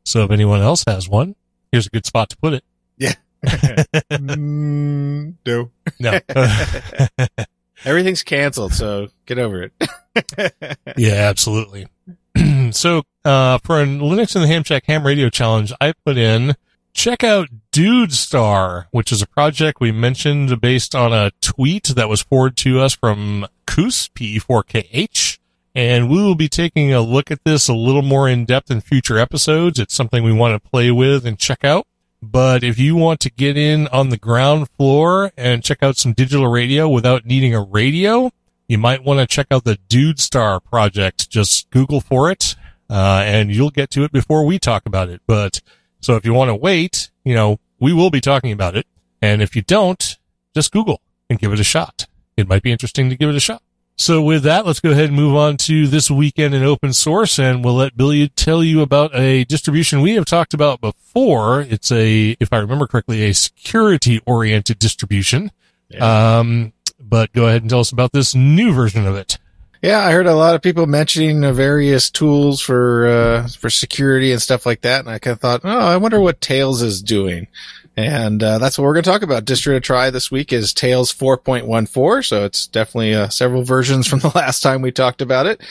so 0.04 0.26
if 0.26 0.32
anyone 0.32 0.60
else 0.60 0.84
has 0.86 1.08
one, 1.08 1.36
here's 1.72 1.88
a 1.88 1.92
good 1.92 2.06
spot 2.06 2.30
to 2.30 2.38
put 2.38 2.54
it. 2.54 2.64
Mm, 4.10 5.36
no. 5.46 5.72
No. 6.00 6.20
Everything's 7.86 8.24
canceled, 8.24 8.74
so 8.74 9.08
get 9.26 9.38
over 9.38 9.64
it. 9.64 9.74
yeah, 10.98 11.30
absolutely. 11.30 11.88
so, 12.72 13.04
uh, 13.24 13.60
for 13.60 13.82
a 13.82 13.86
Linux 13.86 14.36
in 14.36 14.42
the 14.42 14.48
Ham 14.48 14.64
Shack 14.64 14.86
Ham 14.88 15.06
Radio 15.06 15.30
Challenge, 15.30 15.72
I 15.80 15.94
put 16.04 16.18
in 16.18 16.56
check 16.98 17.24
out 17.24 17.48
Dude 17.72 18.12
Star, 18.12 18.88
which 18.90 19.12
is 19.12 19.22
a 19.22 19.28
project 19.28 19.80
we 19.80 19.92
mentioned 19.92 20.60
based 20.60 20.96
on 20.96 21.14
a 21.14 21.32
tweet 21.42 21.86
that 21.96 22.10
was 22.10 22.24
forwarded 22.24 22.58
to 22.58 22.80
us 22.80 22.96
from 22.96 23.46
Koos, 23.68 24.10
PE4KH. 24.10 25.38
And 25.76 26.10
we 26.10 26.18
will 26.18 26.34
be 26.34 26.50
taking 26.50 26.92
a 26.92 27.02
look 27.02 27.30
at 27.30 27.44
this 27.44 27.70
a 27.70 27.76
little 27.76 28.02
more 28.02 28.28
in 28.28 28.46
depth 28.46 28.72
in 28.72 28.82
future 28.82 29.20
episodes. 29.20 29.78
It's 29.78 29.94
something 29.94 30.24
we 30.24 30.34
want 30.34 30.62
to 30.62 30.70
play 30.70 30.90
with 30.90 31.24
and 31.28 31.38
check 31.38 31.64
out. 31.64 31.86
But 32.20 32.64
if 32.64 32.80
you 32.80 32.96
want 32.96 33.20
to 33.22 33.30
get 33.32 33.58
in 33.58 33.88
on 33.90 34.10
the 34.10 34.18
ground 34.18 34.68
floor 34.72 35.32
and 35.38 35.64
check 35.64 35.84
out 35.84 35.98
some 35.98 36.14
digital 36.14 36.48
radio 36.48 36.90
without 36.90 37.28
needing 37.28 37.54
a 37.54 37.62
radio, 37.62 38.32
you 38.68 38.80
might 38.80 39.04
want 39.04 39.20
to 39.20 39.28
check 39.28 39.48
out 39.52 39.66
the 39.66 39.78
Dude 39.88 40.20
Star 40.20 40.60
project. 40.60 41.30
Just 41.30 41.70
Google 41.70 42.02
for 42.02 42.32
it, 42.32 42.56
uh, 42.90 43.22
and 43.24 43.52
you'll 43.52 43.70
get 43.70 43.92
to 43.92 44.04
it 44.04 44.12
before 44.12 44.48
we 44.48 44.58
talk 44.58 44.88
about 44.88 45.10
it. 45.10 45.22
But 45.28 45.62
so 46.02 46.16
if 46.16 46.26
you 46.26 46.34
want 46.34 46.50
to 46.50 46.56
wait, 46.56 47.10
you 47.24 47.34
know, 47.34 47.60
we 47.80 47.94
will 47.94 48.10
be 48.10 48.22
talking 48.22 48.52
about 48.52 48.76
it. 48.76 48.86
And 49.22 49.42
if 49.42 49.56
you 49.56 49.62
don't, 49.62 50.18
just 50.54 50.72
Google 50.72 51.02
and 51.30 51.40
give 51.40 51.54
it 51.54 51.60
a 51.60 51.64
shot. 51.64 52.08
It 52.36 52.48
might 52.48 52.64
be 52.64 52.72
interesting 52.72 53.10
to 53.10 53.16
give 53.16 53.30
it 53.30 53.36
a 53.36 53.40
shot. 53.40 53.62
So 54.00 54.22
with 54.22 54.44
that, 54.44 54.66
let's 54.66 54.80
go 54.80 54.92
ahead 54.92 55.06
and 55.06 55.16
move 55.16 55.36
on 55.36 55.58
to 55.58 55.88
this 55.88 56.12
weekend 56.12 56.54
in 56.54 56.64
open 56.64 56.94
source 56.94 57.40
and 57.40 57.66
we'll 57.66 57.74
let 57.74 57.98
Billy 57.98 58.30
tell 58.30 58.64
you 58.64 58.82
about 58.82 59.16
a 59.16 59.44
distribution 59.46 60.02
we 60.02 60.14
have 60.14 60.26
talked 60.26 60.54
about 60.54 60.82
before. 60.82 61.62
It's 61.62 61.92
a, 61.92 62.38
if 62.40 62.54
I 62.54 62.58
remember 62.58 62.86
correctly, 62.86 63.24
a 63.24 63.34
security 63.34 64.22
oriented 64.28 64.78
distribution. 64.78 65.52
Yeah. 65.90 66.38
Um, 66.38 66.74
but 67.00 67.34
go 67.34 67.48
ahead 67.48 67.62
and 67.64 67.72
tell 67.72 67.80
us 67.80 67.92
about 67.92 68.12
this 68.12 68.36
new 68.36 68.72
version 68.72 69.08
of 69.08 69.16
it. 69.16 69.40
Yeah, 69.82 70.00
I 70.00 70.12
heard 70.12 70.26
a 70.26 70.36
lot 70.36 70.56
of 70.56 70.62
people 70.62 70.88
mentioning 70.88 71.42
various 71.54 72.10
tools 72.10 72.62
for 72.62 73.08
uh, 73.08 73.48
for 73.48 73.70
security 73.70 74.32
and 74.32 74.42
stuff 74.42 74.66
like 74.66 74.82
that, 74.82 75.02
and 75.02 75.10
I 75.10 75.20
kind 75.20 75.34
of 75.34 75.40
thought, 75.40 75.62
oh, 75.64 75.80
I 75.80 75.98
wonder 75.98 76.20
what 76.20 76.42
Tails 76.42 76.82
is 76.82 77.02
doing, 77.02 77.48
and 77.96 78.42
uh, 78.44 78.60
that's 78.60 78.78
what 78.78 78.86
we're 78.86 78.94
going 78.94 79.04
to 79.04 79.10
talk 79.10 79.24
about. 79.24 79.46
Distro 79.46 79.74
to 79.74 79.80
try 79.80 80.12
this 80.12 80.32
week 80.32 80.54
is 80.54 80.72
Tails 80.74 81.12
4.14, 81.14 82.24
so 82.24 82.46
it's 82.46 82.68
definitely 82.68 83.16
uh, 83.16 83.30
several 83.30 83.64
versions 83.64 84.08
from 84.08 84.20
the 84.22 84.32
last 84.36 84.62
time 84.62 84.84
we 84.84 84.92
talked 84.92 85.22
about 85.22 85.48
it. 85.48 85.62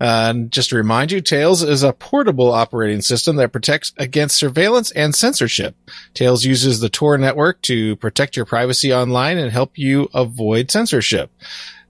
Uh, 0.00 0.30
and 0.30 0.50
just 0.50 0.70
to 0.70 0.76
remind 0.76 1.12
you, 1.12 1.20
Tails 1.20 1.62
is 1.62 1.84
a 1.84 1.92
portable 1.92 2.52
operating 2.52 3.02
system 3.02 3.36
that 3.36 3.52
protects 3.52 3.92
against 3.98 4.36
surveillance 4.36 4.90
and 4.92 5.14
censorship. 5.14 5.76
Tails 6.12 6.44
uses 6.44 6.80
the 6.80 6.88
Tor 6.88 7.18
network 7.18 7.62
to 7.62 7.94
protect 7.96 8.36
your 8.36 8.46
privacy 8.46 8.92
online 8.92 9.38
and 9.38 9.52
help 9.52 9.78
you 9.78 10.08
avoid 10.12 10.72
censorship. 10.72 11.30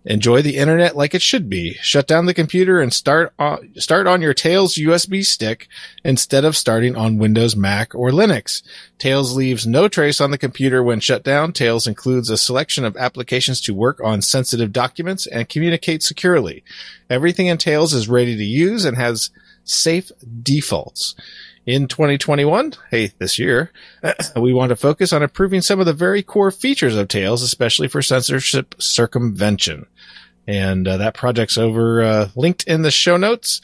Enjoy 0.06 0.40
the 0.40 0.56
internet 0.56 0.96
like 0.96 1.14
it 1.14 1.22
should 1.22 1.50
be. 1.50 1.74
Shut 1.82 2.06
down 2.06 2.26
the 2.26 2.34
computer 2.34 2.80
and 2.80 2.94
start 2.94 3.32
on, 3.40 3.74
start 3.74 4.06
on 4.06 4.22
your 4.22 4.34
Tails 4.34 4.76
USB 4.76 5.24
stick 5.24 5.66
instead 6.04 6.44
of 6.44 6.56
starting 6.56 6.94
on 6.94 7.18
Windows, 7.18 7.56
Mac, 7.56 7.92
or 7.92 8.10
Linux. 8.10 8.62
Tails 8.98 9.34
leaves 9.34 9.66
no 9.66 9.88
trace 9.88 10.20
on 10.20 10.30
the 10.30 10.38
computer 10.38 10.80
when 10.80 11.00
shut 11.00 11.24
down. 11.24 11.52
Tails 11.52 11.88
includes 11.88 12.30
a 12.30 12.36
selection 12.36 12.84
of 12.84 12.96
applications 12.96 13.60
to 13.62 13.74
work 13.74 14.00
on 14.00 14.22
sensitive 14.22 14.72
documents 14.72 15.26
and 15.26 15.48
communicate 15.48 16.04
securely. 16.04 16.62
Everything 17.10 17.48
in 17.48 17.58
Tails 17.58 17.92
is 17.92 18.08
ready 18.08 18.36
to 18.36 18.44
use 18.44 18.84
and 18.84 18.96
has 18.96 19.30
safe 19.66 20.10
defaults. 20.42 21.14
In 21.66 21.88
2021, 21.88 22.74
hey, 22.92 23.10
this 23.18 23.40
year, 23.40 23.72
we 24.36 24.52
want 24.54 24.68
to 24.70 24.76
focus 24.76 25.12
on 25.12 25.24
improving 25.24 25.60
some 25.60 25.80
of 25.80 25.86
the 25.86 25.92
very 25.92 26.22
core 26.22 26.52
features 26.52 26.94
of 26.94 27.08
Tails, 27.08 27.42
especially 27.42 27.88
for 27.88 28.02
censorship 28.02 28.76
circumvention. 28.78 29.86
And 30.46 30.86
uh, 30.86 30.98
that 30.98 31.14
project's 31.14 31.58
over 31.58 32.02
uh, 32.02 32.28
linked 32.36 32.62
in 32.68 32.82
the 32.82 32.92
show 32.92 33.16
notes, 33.16 33.60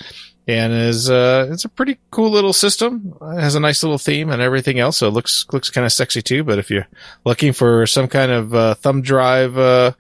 and 0.49 0.73
is 0.73 1.09
uh, 1.09 1.49
it's 1.51 1.65
a 1.65 1.69
pretty 1.69 1.99
cool 2.11 2.31
little 2.31 2.53
system. 2.53 3.15
It 3.23 3.41
has 3.41 3.55
a 3.55 3.61
nice 3.61 3.83
little 3.83 3.99
theme 3.99 4.31
and 4.31 4.43
everything 4.43 4.81
else, 4.81 4.97
so 4.97 5.07
it 5.07 5.13
looks 5.13 5.47
looks 5.53 5.71
kind 5.71 5.85
of 5.85 5.93
sexy 5.93 6.23
too. 6.23 6.43
But 6.43 6.59
if 6.59 6.71
you're 6.71 6.89
looking 7.25 7.53
for 7.53 7.87
some 7.87 8.09
kind 8.09 8.33
of 8.33 8.55
uh, 8.55 8.75
thumb 8.75 9.03
drive 9.03 9.57
uh, 9.57 9.93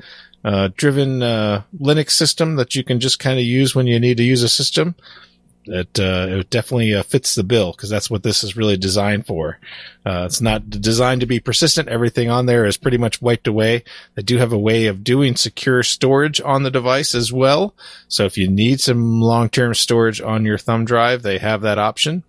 uh, 0.44 0.71
driven 0.76 1.23
uh, 1.23 1.62
Linux 1.78 2.11
system 2.11 2.56
that 2.56 2.75
you 2.75 2.82
can 2.82 2.99
just 2.99 3.18
kind 3.18 3.38
of 3.38 3.44
use 3.44 3.75
when 3.75 3.87
you 3.87 4.00
need 4.00 4.16
to 4.16 4.25
use 4.25 4.42
a 4.42 4.49
system, 4.49 4.97
it 5.64 5.99
uh, 5.99 6.26
it 6.28 6.50
definitely 6.50 6.95
uh, 6.95 7.02
fits 7.02 7.35
the 7.35 7.45
bill 7.45 7.73
because 7.73 7.88
that's 7.90 8.11
what 8.11 8.23
this 8.23 8.42
is 8.42 8.57
really 8.57 8.76
designed 8.76 9.26
for. 9.26 9.59
Uh, 10.04 10.25
it's 10.26 10.40
not 10.40 10.69
designed 10.69 11.21
to 11.21 11.26
be 11.26 11.40
persistent. 11.40 11.88
Everything 11.88 12.31
on 12.31 12.47
there 12.47 12.64
is 12.64 12.76
pretty 12.76 12.99
much 12.99 13.23
wiped 13.23 13.47
away. 13.47 13.85
They 14.14 14.23
do 14.23 14.38
have 14.38 14.52
a 14.52 14.59
way 14.59 14.87
of 14.87 15.04
doing 15.04 15.37
secure 15.37 15.83
storage 15.83 16.40
on 16.40 16.62
the 16.62 16.71
device 16.71 17.14
as 17.14 17.33
well. 17.33 17.75
So 18.09 18.25
if 18.25 18.37
you 18.37 18.49
need 18.49 18.81
some 18.81 19.21
long 19.21 19.49
term 19.49 19.75
storage 19.75 20.21
on 20.21 20.45
your 20.45 20.59
thumb 20.59 20.85
drive, 20.85 21.23
they 21.23 21.38
have 21.38 21.62
that 21.62 21.78
option 21.78 22.25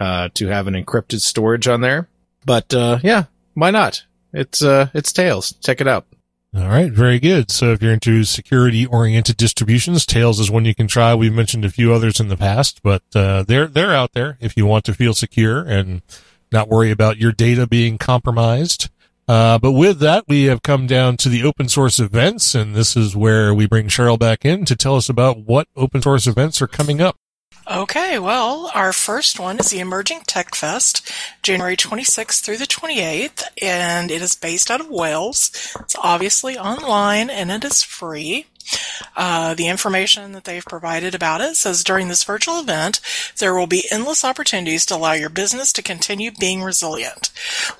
uh, 0.00 0.28
to 0.34 0.48
have 0.48 0.66
an 0.66 0.74
encrypted 0.74 1.20
storage 1.20 1.68
on 1.68 1.80
there. 1.80 2.08
But 2.44 2.74
uh, 2.74 2.98
yeah, 3.02 3.24
why 3.54 3.70
not? 3.70 4.04
It's 4.32 4.62
uh, 4.62 4.88
it's 4.94 5.12
Tails. 5.12 5.52
Check 5.62 5.80
it 5.80 5.88
out. 5.88 6.06
All 6.56 6.68
right, 6.68 6.92
very 6.92 7.18
good. 7.18 7.50
So 7.50 7.72
if 7.72 7.82
you're 7.82 7.92
into 7.92 8.22
security 8.22 8.86
oriented 8.86 9.36
distributions, 9.36 10.06
Tails 10.06 10.38
is 10.38 10.52
one 10.52 10.64
you 10.64 10.74
can 10.74 10.86
try. 10.86 11.12
We've 11.12 11.34
mentioned 11.34 11.64
a 11.64 11.70
few 11.70 11.92
others 11.92 12.20
in 12.20 12.28
the 12.28 12.36
past, 12.36 12.80
but 12.84 13.02
uh, 13.12 13.42
they're 13.42 13.66
they're 13.66 13.92
out 13.92 14.12
there 14.12 14.38
if 14.40 14.56
you 14.56 14.64
want 14.64 14.84
to 14.84 14.94
feel 14.94 15.14
secure 15.14 15.62
and 15.62 16.02
not 16.52 16.68
worry 16.68 16.92
about 16.92 17.16
your 17.16 17.32
data 17.32 17.66
being 17.66 17.98
compromised. 17.98 18.88
Uh, 19.26 19.58
but 19.58 19.72
with 19.72 19.98
that, 19.98 20.24
we 20.28 20.44
have 20.44 20.62
come 20.62 20.86
down 20.86 21.16
to 21.16 21.28
the 21.28 21.42
open 21.42 21.68
source 21.68 21.98
events, 21.98 22.54
and 22.54 22.76
this 22.76 22.96
is 22.96 23.16
where 23.16 23.52
we 23.52 23.66
bring 23.66 23.88
Cheryl 23.88 24.18
back 24.18 24.44
in 24.44 24.64
to 24.66 24.76
tell 24.76 24.94
us 24.94 25.08
about 25.08 25.38
what 25.38 25.66
open 25.74 26.02
source 26.02 26.28
events 26.28 26.62
are 26.62 26.68
coming 26.68 27.00
up. 27.00 27.16
Okay, 27.66 28.18
well, 28.18 28.70
our 28.74 28.92
first 28.92 29.40
one 29.40 29.58
is 29.58 29.70
the 29.70 29.80
Emerging 29.80 30.20
Tech 30.26 30.54
Fest, 30.54 31.10
January 31.42 31.78
26th 31.78 32.42
through 32.42 32.58
the 32.58 32.66
28th, 32.66 33.42
and 33.62 34.10
it 34.10 34.20
is 34.20 34.34
based 34.34 34.70
out 34.70 34.82
of 34.82 34.90
Wales. 34.90 35.50
It's 35.80 35.96
obviously 35.98 36.58
online 36.58 37.30
and 37.30 37.50
it 37.50 37.64
is 37.64 37.82
free. 37.82 38.44
Uh, 39.16 39.54
the 39.54 39.68
information 39.68 40.32
that 40.32 40.44
they've 40.44 40.64
provided 40.64 41.14
about 41.14 41.40
it 41.40 41.56
says 41.56 41.84
during 41.84 42.08
this 42.08 42.24
virtual 42.24 42.60
event, 42.60 43.00
there 43.38 43.54
will 43.54 43.66
be 43.66 43.86
endless 43.90 44.24
opportunities 44.24 44.84
to 44.86 44.96
allow 44.96 45.12
your 45.12 45.30
business 45.30 45.72
to 45.72 45.82
continue 45.82 46.30
being 46.38 46.62
resilient. 46.62 47.30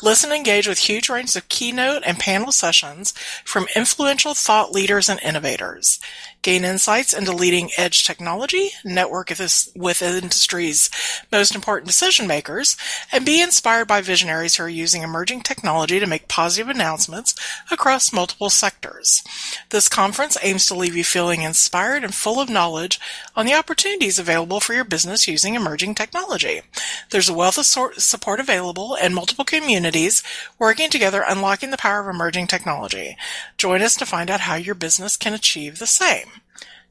Listen 0.03 0.31
and 0.31 0.39
engage 0.39 0.67
with 0.67 0.79
huge 0.79 1.09
range 1.11 1.37
of 1.37 1.49
keynote 1.49 2.03
and 2.07 2.19
panel 2.19 2.53
sessions 2.53 3.13
from 3.45 3.67
influential 3.77 4.35
thought 4.35 4.73
leaders 4.73 5.09
and 5.09 5.21
innovators. 5.23 6.01
Gain 6.45 6.63
insights 6.63 7.15
into 7.15 7.33
leading 7.33 7.71
edge 7.79 8.05
technology, 8.05 8.73
network 8.85 9.31
with 9.31 10.03
industry's 10.03 10.91
most 11.33 11.55
important 11.55 11.87
decision 11.87 12.27
makers, 12.27 12.77
and 13.11 13.25
be 13.25 13.41
inspired 13.41 13.89
by 13.89 14.03
visionaries 14.03 14.57
who 14.57 14.65
are 14.65 14.69
using 14.69 15.01
emerging 15.01 15.41
technology 15.41 15.99
to 15.99 16.07
make 16.07 16.29
positive 16.29 16.69
announcements 16.69 17.35
across 17.71 18.13
multiple 18.13 18.51
sectors. 18.51 19.25
This 19.71 19.89
conference 19.89 20.37
aims 20.43 20.67
to 20.67 20.75
leave 20.75 20.95
you 20.95 21.03
feeling 21.03 21.41
inspired 21.41 22.05
and 22.05 22.15
full 22.15 22.39
of 22.39 22.51
knowledge 22.51 23.01
on 23.35 23.47
the 23.47 23.55
opportunities 23.55 24.19
available 24.19 24.61
for 24.61 24.75
your 24.75 24.85
business 24.85 25.27
using 25.27 25.55
emerging 25.55 25.95
technology. 25.95 26.61
There's 27.09 27.31
a 27.31 27.35
wealth 27.35 27.57
of 27.57 27.65
support 27.65 28.39
available 28.39 28.99
and 29.01 29.15
multiple 29.15 29.47
communities 29.47 30.23
working 30.59 30.91
together 30.91 31.25
unlocking 31.27 31.71
the 31.71 31.79
power 31.79 32.01
of 32.01 32.15
emerging 32.15 32.49
technology. 32.49 33.17
Join 33.57 33.81
us 33.81 33.97
to 33.97 34.05
find 34.05 34.31
out 34.31 34.41
how 34.41 34.57
your 34.57 34.75
business 34.75 35.17
can 35.17 35.33
achieve 35.33 35.79
the 35.79 35.87
same 35.87 36.27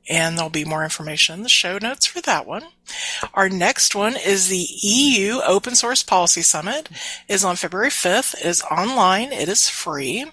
and 0.10 0.38
there'll 0.38 0.50
be 0.50 0.66
more 0.66 0.84
information 0.84 1.36
in 1.36 1.44
the 1.44 1.50
show 1.50 1.78
notes 1.78 2.06
for 2.06 2.22
that 2.22 2.46
one. 2.46 2.64
Our 3.34 3.50
next 3.50 3.96
one 3.96 4.16
is 4.16 4.48
the 4.48 4.68
EU 4.82 5.40
Open 5.46 5.76
Source 5.76 6.04
Policy 6.04 6.42
Summit 6.42 6.90
is 7.28 7.44
on 7.44 7.56
February 7.56 7.90
5th. 7.90 8.36
It 8.36 8.46
is 8.46 8.62
online. 8.64 9.32
It 9.32 9.48
is 9.48 9.70
free. 9.70 10.26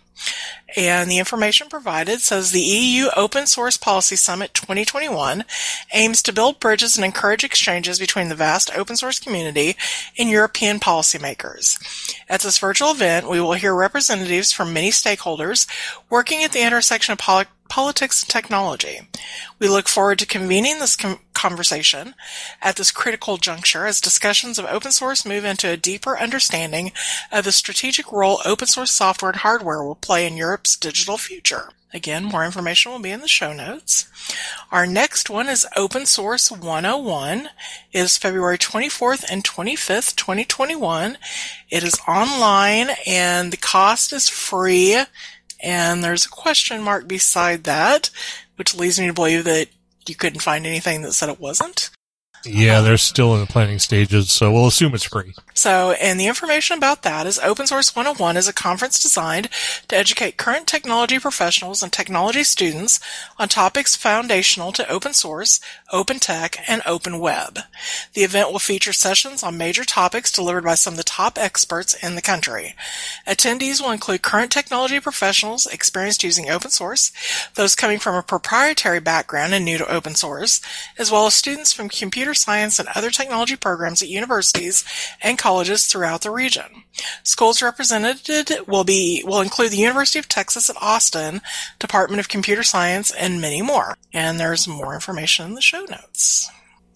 And 0.77 1.11
the 1.11 1.19
information 1.19 1.69
provided 1.69 2.21
says 2.21 2.53
the 2.53 2.61
EU 2.61 3.09
Open 3.17 3.47
Source 3.47 3.77
Policy 3.77 4.17
Summit 4.17 4.55
2021 4.55 5.45
aims 5.93 6.23
to 6.23 6.33
build 6.33 6.61
bridges 6.61 6.97
and 6.97 7.05
encourage 7.05 7.43
exchanges 7.43 7.99
between 7.99 8.29
the 8.29 8.35
vast 8.35 8.71
open 8.77 8.97
source 8.97 9.19
community 9.19 9.77
and 10.19 10.29
European 10.29 10.79
policymakers. 10.79 11.79
At 12.29 12.43
this 12.43 12.59
virtual 12.59 12.93
event, 12.93 13.29
we 13.29 13.41
will 13.41 13.55
hear 13.55 13.75
representatives 13.75 14.53
from 14.53 14.73
many 14.73 14.91
stakeholders 14.91 15.67
working 16.09 16.45
at 16.45 16.53
the 16.53 16.65
intersection 16.65 17.13
of 17.13 17.19
poli- 17.19 17.47
politics 17.71 18.23
and 18.23 18.29
technology. 18.29 19.01
We 19.59 19.69
look 19.69 19.89
forward 19.89 20.19
to 20.19 20.27
convening 20.27 20.79
this 20.79 20.97
com- 20.97 21.21
conversation 21.33 22.15
at 22.61 22.77
this 22.77 22.91
critical 22.91 23.39
juncture 23.39 23.87
as 23.87 24.01
discussions 24.01 24.59
of 24.59 24.67
open 24.67 24.93
source 24.93 25.25
move 25.25 25.45
into 25.47 25.71
a 25.71 25.79
deeper 25.79 26.19
understanding 26.19 26.93
of 27.33 27.45
the 27.45 27.53
strategic 27.53 28.13
role 28.13 28.43
open 28.45 28.67
source 28.67 28.91
software 28.91 29.31
and 29.31 29.41
hardware 29.41 29.83
will 29.83 29.95
play 29.95 30.27
in 30.27 30.37
Europe's 30.37 30.77
digital 30.77 31.17
future. 31.17 31.71
Again, 31.93 32.25
more 32.25 32.45
information 32.45 32.93
will 32.93 33.01
be 33.01 33.11
in 33.11 33.21
the 33.21 33.27
show 33.27 33.53
notes. 33.53 34.07
Our 34.71 34.87
next 34.87 35.29
one 35.29 35.49
is 35.49 35.67
Open 35.77 36.07
Source 36.07 36.49
101. 36.49 37.49
It 37.93 37.99
is 37.99 38.17
February 38.17 38.59
24th 38.59 39.25
and 39.29 39.43
25th, 39.43 40.15
2021. 40.15 41.19
It 41.69 41.83
is 41.83 41.99
online 42.07 42.91
and 43.09 43.53
the 43.53 43.57
cost 43.57 44.13
is 44.13 44.29
free 44.29 45.03
and 45.63 46.03
there's 46.03 46.27
a 46.27 46.31
question 46.31 46.83
mark 46.83 47.07
beside 47.07 47.65
that, 47.65 48.11
which 48.57 48.75
leads 48.75 48.99
me 48.99 49.07
to 49.07 49.13
believe 49.13 49.45
that 49.45 49.69
you 50.07 50.15
couldn't 50.15 50.41
find 50.41 50.67
anything 50.67 51.03
that 51.03 51.13
said 51.13 51.29
it 51.29 51.41
wasn't. 51.41 51.91
Yeah, 52.45 52.81
they're 52.81 52.97
still 52.97 53.35
in 53.35 53.41
the 53.41 53.47
planning 53.47 53.79
stages, 53.79 54.31
so 54.31 54.51
we'll 54.51 54.67
assume 54.67 54.95
it's 54.95 55.05
free. 55.05 55.35
So, 55.53 55.93
and 56.01 56.19
the 56.19 56.27
information 56.27 56.79
about 56.79 57.03
that 57.03 57.27
is 57.27 57.39
Open 57.39 57.67
Source 57.67 57.95
101 57.95 58.39
is 58.39 58.49
a 58.49 58.53
conference 58.53 58.99
designed 58.99 59.51
to 59.89 59.97
educate 59.97 60.39
current 60.39 60.67
technology 60.67 61.19
professionals 61.19 61.83
and 61.83 61.93
technology 61.93 62.45
students 62.45 62.99
on 63.39 63.49
topics 63.49 63.95
foundational 63.95 64.73
to 64.73 64.91
open 64.91 65.13
source, 65.13 65.61
open 65.93 66.19
tech, 66.19 66.57
and 66.67 66.81
open 66.87 67.19
web. 67.19 67.59
The 68.15 68.23
event 68.23 68.51
will 68.51 68.59
feature 68.59 68.95
sessions 68.95 69.43
on 69.43 69.59
major 69.59 69.85
topics 69.85 70.33
delivered 70.33 70.65
by 70.65 70.77
some 70.77 70.95
of 70.95 70.99
the 70.99 71.05
top 71.05 71.37
experts 71.37 71.93
in 71.93 72.15
the 72.15 72.23
country. 72.23 72.75
Attendees 73.27 73.83
will 73.83 73.91
include 73.91 74.23
current 74.23 74.51
technology 74.51 74.99
professionals 74.99 75.67
experienced 75.67 76.25
using 76.25 76.49
open 76.49 76.71
source, 76.71 77.13
those 77.55 77.75
coming 77.75 77.99
from 77.99 78.15
a 78.15 78.23
proprietary 78.23 79.01
background 79.01 79.53
and 79.53 79.67
new 79.67 79.77
to 79.77 79.93
open 79.93 80.15
source, 80.15 80.63
as 80.97 81.11
well 81.11 81.27
as 81.27 81.35
students 81.35 81.75
from 81.75 81.91
computer 81.91 82.30
science 82.35 82.79
and 82.79 82.89
other 82.95 83.11
technology 83.11 83.57
programs 83.57 84.03
at 84.03 84.09
universities 84.09 84.85
and 85.23 85.39
colleges 85.39 85.87
throughout 85.87 86.23
the 86.23 86.31
region. 86.31 86.85
Schools 87.23 87.63
represented 87.63 88.29
will 88.67 88.85
be 88.85 89.23
will 89.27 89.41
include 89.41 89.73
the 89.73 89.77
University 89.77 90.19
of 90.19 90.29
Texas 90.29 90.71
at 90.71 90.77
Austin, 90.81 91.41
Department 91.79 92.21
of 92.21 92.29
Computer 92.29 92.63
Science, 92.63 93.11
and 93.11 93.41
many 93.41 93.63
more. 93.63 93.97
And 94.13 94.39
there's 94.39 94.69
more 94.69 94.95
information 94.95 95.47
in 95.47 95.55
the 95.55 95.61
show 95.61 95.85
notes. 95.85 96.51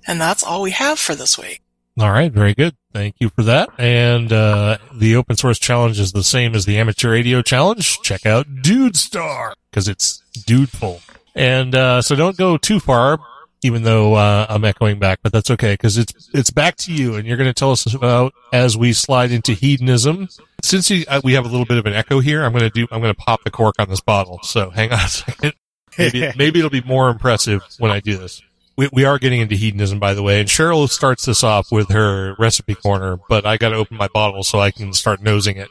And 0.06 0.20
that's 0.20 0.42
all 0.42 0.62
we 0.62 0.72
have 0.72 0.98
for 0.98 1.14
this 1.14 1.38
week. 1.38 1.62
All 1.98 2.10
right, 2.10 2.32
very 2.32 2.54
good. 2.54 2.74
Thank 2.92 3.16
you 3.20 3.30
for 3.30 3.44
that. 3.44 3.68
And 3.78 4.32
uh, 4.32 4.78
the 4.92 5.14
open 5.14 5.36
source 5.36 5.60
challenge 5.60 6.00
is 6.00 6.12
the 6.12 6.24
same 6.24 6.54
as 6.54 6.64
the 6.64 6.76
amateur 6.78 7.12
radio 7.12 7.40
challenge. 7.40 8.00
Check 8.02 8.26
out 8.26 8.46
Dude 8.62 8.96
Star 8.96 9.54
because 9.70 9.86
it's 9.86 10.22
dudeful. 10.36 11.00
And 11.36 11.74
uh, 11.74 12.02
so 12.02 12.16
don't 12.16 12.36
go 12.36 12.56
too 12.56 12.80
far 12.80 13.18
even 13.64 13.82
though 13.82 14.14
uh, 14.14 14.46
I'm 14.50 14.62
echoing 14.62 14.98
back, 14.98 15.20
but 15.22 15.32
that's 15.32 15.50
okay 15.52 15.72
because 15.72 15.96
it's 15.96 16.28
it's 16.34 16.50
back 16.50 16.76
to 16.76 16.92
you, 16.92 17.14
and 17.14 17.26
you're 17.26 17.38
going 17.38 17.48
to 17.48 17.54
tell 17.54 17.70
us 17.72 17.92
about 17.92 18.34
as 18.52 18.76
we 18.76 18.92
slide 18.92 19.32
into 19.32 19.52
hedonism. 19.52 20.28
Since 20.62 20.90
you, 20.90 21.04
uh, 21.08 21.22
we 21.24 21.32
have 21.32 21.46
a 21.46 21.48
little 21.48 21.64
bit 21.64 21.78
of 21.78 21.86
an 21.86 21.94
echo 21.94 22.20
here, 22.20 22.44
I'm 22.44 22.52
going 22.52 22.64
to 22.64 22.70
do 22.70 22.86
I'm 22.92 23.00
going 23.00 23.14
to 23.14 23.20
pop 23.20 23.42
the 23.42 23.50
cork 23.50 23.76
on 23.78 23.88
this 23.88 24.02
bottle. 24.02 24.38
So 24.42 24.68
hang 24.68 24.92
on 24.92 25.00
a 25.00 25.08
second. 25.08 25.54
Maybe, 25.96 26.30
maybe 26.36 26.58
it'll 26.58 26.70
be 26.70 26.82
more 26.82 27.08
impressive 27.08 27.62
when 27.78 27.90
I 27.90 28.00
do 28.00 28.18
this. 28.18 28.42
We, 28.76 28.90
we 28.92 29.04
are 29.04 29.18
getting 29.18 29.40
into 29.40 29.54
hedonism, 29.54 29.98
by 29.98 30.12
the 30.12 30.22
way, 30.22 30.40
and 30.40 30.48
Cheryl 30.48 30.88
starts 30.88 31.24
this 31.24 31.42
off 31.42 31.72
with 31.72 31.90
her 31.90 32.34
recipe 32.38 32.74
corner, 32.74 33.18
but 33.28 33.46
I 33.46 33.56
got 33.56 33.70
to 33.70 33.76
open 33.76 33.96
my 33.96 34.08
bottle 34.08 34.42
so 34.42 34.60
I 34.60 34.72
can 34.72 34.92
start 34.92 35.22
nosing 35.22 35.56
it. 35.56 35.68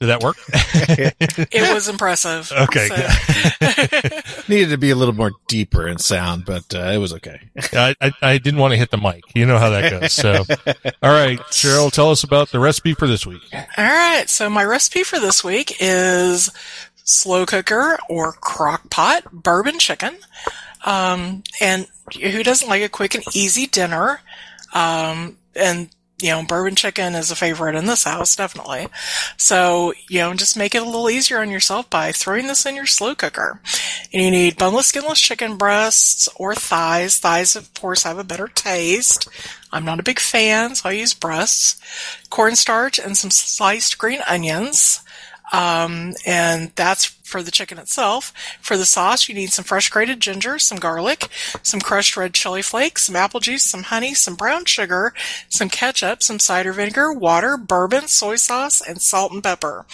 Did 0.00 0.06
that 0.06 0.22
work? 0.22 0.36
it 1.52 1.74
was 1.74 1.88
impressive. 1.88 2.50
Okay. 2.60 2.88
So. 2.88 4.42
Needed 4.48 4.70
to 4.70 4.78
be 4.78 4.90
a 4.90 4.94
little 4.94 5.14
more 5.14 5.32
deeper 5.46 5.88
in 5.88 5.98
sound, 5.98 6.44
but 6.44 6.74
uh, 6.74 6.90
it 6.90 6.98
was 6.98 7.12
okay. 7.14 7.40
I, 7.72 7.94
I, 8.00 8.12
I 8.22 8.38
didn't 8.38 8.60
want 8.60 8.72
to 8.72 8.76
hit 8.76 8.90
the 8.90 8.98
mic. 8.98 9.24
You 9.34 9.46
know 9.46 9.58
how 9.58 9.70
that 9.70 9.90
goes. 9.90 10.12
So, 10.12 10.44
all 11.02 11.10
right, 11.10 11.38
Cheryl, 11.50 11.90
tell 11.90 12.10
us 12.10 12.22
about 12.22 12.50
the 12.50 12.58
recipe 12.60 12.94
for 12.94 13.06
this 13.06 13.26
week. 13.26 13.42
All 13.52 13.64
right. 13.78 14.28
So 14.28 14.50
my 14.50 14.64
recipe 14.64 15.04
for 15.04 15.18
this 15.18 15.42
week 15.42 15.76
is 15.80 16.50
slow 17.04 17.46
cooker 17.46 17.98
or 18.08 18.32
crock 18.32 18.90
pot 18.90 19.24
bourbon 19.32 19.78
chicken. 19.78 20.16
Um, 20.84 21.42
and 21.60 21.86
who 22.20 22.42
doesn't 22.42 22.68
like 22.68 22.82
a 22.82 22.88
quick 22.88 23.14
and 23.14 23.24
easy 23.34 23.66
dinner? 23.66 24.20
Um, 24.72 25.36
and 25.54 25.90
you 26.20 26.30
know, 26.30 26.44
bourbon 26.44 26.76
chicken 26.76 27.14
is 27.14 27.30
a 27.30 27.36
favorite 27.36 27.76
in 27.76 27.86
this 27.86 28.04
house, 28.04 28.36
definitely. 28.36 28.88
So, 29.36 29.92
you 30.08 30.20
know, 30.20 30.34
just 30.34 30.56
make 30.56 30.74
it 30.74 30.82
a 30.82 30.84
little 30.84 31.10
easier 31.10 31.40
on 31.40 31.50
yourself 31.50 31.88
by 31.90 32.12
throwing 32.12 32.46
this 32.46 32.66
in 32.66 32.76
your 32.76 32.86
slow 32.86 33.14
cooker. 33.14 33.60
And 34.12 34.22
you 34.22 34.30
need 34.30 34.58
boneless, 34.58 34.88
skinless 34.88 35.20
chicken 35.20 35.56
breasts 35.56 36.28
or 36.36 36.54
thighs. 36.54 37.18
Thighs, 37.18 37.56
of 37.56 37.72
course, 37.74 38.02
have 38.02 38.18
a 38.18 38.24
better 38.24 38.48
taste. 38.48 39.28
I'm 39.72 39.84
not 39.84 40.00
a 40.00 40.04
big 40.04 40.18
fan, 40.18 40.74
so 40.74 40.88
I 40.88 40.92
use 40.92 41.14
breasts. 41.14 41.80
Cornstarch 42.28 42.98
and 42.98 43.16
some 43.16 43.30
sliced 43.30 43.98
green 43.98 44.20
onions. 44.26 45.02
Um, 45.52 46.14
and 46.26 46.70
that's 46.76 47.16
for 47.30 47.42
the 47.42 47.50
chicken 47.50 47.78
itself. 47.78 48.32
For 48.60 48.76
the 48.76 48.84
sauce, 48.84 49.28
you 49.28 49.34
need 49.34 49.52
some 49.52 49.64
fresh 49.64 49.88
grated 49.88 50.20
ginger, 50.20 50.58
some 50.58 50.78
garlic, 50.78 51.28
some 51.62 51.80
crushed 51.80 52.16
red 52.16 52.34
chili 52.34 52.62
flakes, 52.62 53.04
some 53.04 53.16
apple 53.16 53.40
juice, 53.40 53.62
some 53.62 53.84
honey, 53.84 54.14
some 54.14 54.34
brown 54.34 54.64
sugar, 54.64 55.14
some 55.48 55.68
ketchup, 55.68 56.22
some 56.22 56.38
cider 56.38 56.72
vinegar, 56.72 57.12
water, 57.12 57.56
bourbon, 57.56 58.08
soy 58.08 58.36
sauce, 58.36 58.80
and 58.80 59.00
salt 59.00 59.32
and 59.32 59.42
pepper. 59.42 59.86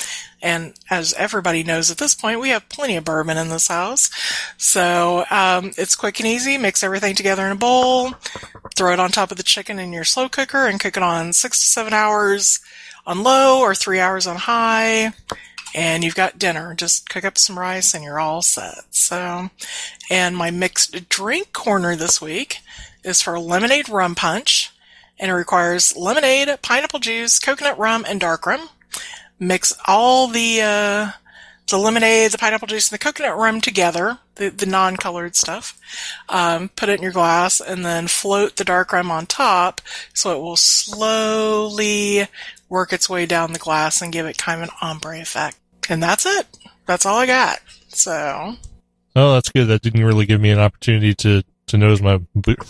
And 0.43 0.75
as 0.91 1.13
everybody 1.15 1.63
knows 1.63 1.91
at 1.91 1.99
this 1.99 2.15
point, 2.15 2.41
we 2.41 2.51
have 2.51 2.69
plenty 2.69 2.97
of 2.97 3.05
bourbon 3.05 3.37
in 3.37 3.49
this 3.49 3.69
house. 3.69 4.11
So 4.57 5.25
um, 5.31 5.73
it's 5.77 5.95
quick 5.95 6.21
and 6.21 6.29
easy. 6.29 6.59
Mix 6.59 6.83
everything 6.83 7.15
together 7.15 7.45
in 7.47 7.53
a 7.53 7.57
bowl. 7.57 8.13
Throw 8.75 8.93
it 8.93 9.01
on 9.01 9.11
top 9.11 9.31
of 9.31 9.37
the 9.37 9.43
chicken 9.43 9.79
in 9.79 9.93
your 9.93 10.05
slow 10.05 10.29
cooker 10.29 10.67
and 10.67 10.81
cook 10.81 10.97
it 10.97 11.03
on 11.03 11.33
six 11.33 11.59
to 11.61 11.67
seven 11.67 11.93
hours 11.93 12.61
on 13.07 13.23
low 13.23 13.61
or 13.61 13.75
three 13.75 14.01
hours 14.01 14.27
on 14.27 14.37
high 14.37 15.13
and 15.77 16.03
you've 16.03 16.15
got 16.15 16.39
dinner. 16.39 16.75
Just 16.75 17.11
cook 17.11 17.25
up 17.25 17.37
some 17.37 17.59
rice 17.59 17.93
and 17.93 18.03
you're 18.03 18.19
all 18.19 18.41
set. 18.41 18.79
So, 18.91 19.51
and 20.11 20.35
my 20.35 20.51
mixed 20.51 21.11
drink 21.11 21.53
corner 21.53 21.95
this 21.95 22.21
week 22.21 22.61
is 23.05 23.21
for 23.21 23.39
lemonade 23.39 23.91
rum 23.91 24.15
punch, 24.15 24.73
and 25.21 25.31
it 25.31 25.35
requires 25.35 25.95
lemonade, 25.95 26.49
pineapple 26.63 27.01
juice, 27.01 27.39
coconut 27.39 27.79
rum, 27.79 28.07
and 28.09 28.19
dark 28.19 28.47
rum. 28.47 28.71
Mix 29.39 29.77
all 29.87 30.29
the 30.29 30.63
uh, 30.63 31.11
the 31.69 31.77
lemonade, 31.77 32.31
the 32.31 32.39
pineapple 32.39 32.69
juice, 32.69 32.91
and 32.91 32.99
the 32.99 33.05
coconut 33.05 33.37
rum 33.37 33.61
together, 33.61 34.19
the, 34.37 34.49
the 34.49 34.65
non-colored 34.65 35.37
stuff. 35.37 35.79
Um, 36.31 36.71
put 36.71 36.89
it 36.89 36.99
in 36.99 37.03
your 37.03 37.13
glass 37.13 37.61
and 37.61 37.85
then 37.85 38.07
float 38.07 38.57
the 38.57 38.65
dark 38.65 38.95
rum 38.95 39.11
on 39.11 39.27
top 39.27 39.83
so 40.15 40.35
it 40.35 40.41
will 40.41 40.57
slowly 40.57 42.29
work 42.71 42.95
its 42.95 43.11
way 43.11 43.27
down 43.27 43.53
the 43.53 43.59
glass 43.59 44.01
and 44.01 44.13
give 44.13 44.25
it 44.25 44.39
kind 44.39 44.63
of 44.63 44.69
an 44.69 44.75
ombre 44.81 45.21
effect. 45.21 45.59
And 45.89 46.03
that's 46.03 46.27
it. 46.27 46.47
That's 46.87 47.07
all 47.07 47.19
I 47.19 47.27
got. 47.27 47.59
So. 47.89 48.55
Oh, 49.15 49.33
that's 49.35 49.49
good. 49.51 49.67
That 49.67 49.83
didn't 49.83 50.05
really 50.05 50.27
give 50.27 50.41
me 50.41 50.51
an 50.51 50.59
opportunity 50.59 51.15
to 51.15 51.43
to 51.69 51.77
nose 51.77 52.01
my 52.01 52.21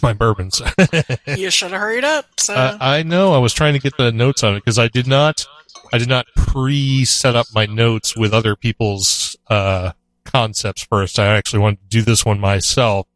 my 0.02 0.12
bourbons. 0.12 0.62
you 1.26 1.50
should 1.50 1.72
have 1.72 1.80
hurried 1.80 2.04
up. 2.04 2.26
So 2.38 2.54
uh, 2.54 2.78
I 2.80 3.02
know. 3.02 3.34
I 3.34 3.38
was 3.38 3.52
trying 3.52 3.74
to 3.74 3.78
get 3.78 3.96
the 3.96 4.12
notes 4.12 4.42
on 4.42 4.54
it 4.54 4.60
because 4.60 4.78
I 4.78 4.88
did 4.88 5.06
not. 5.06 5.46
I 5.92 5.98
did 5.98 6.08
not 6.08 6.26
pre 6.36 7.04
set 7.04 7.36
up 7.36 7.46
my 7.54 7.66
notes 7.66 8.16
with 8.16 8.32
other 8.32 8.56
people's 8.56 9.36
uh, 9.48 9.92
concepts 10.24 10.84
first. 10.84 11.18
I 11.18 11.36
actually 11.36 11.60
wanted 11.60 11.80
to 11.80 11.88
do 11.88 12.02
this 12.02 12.24
one 12.24 12.40
myself. 12.40 13.06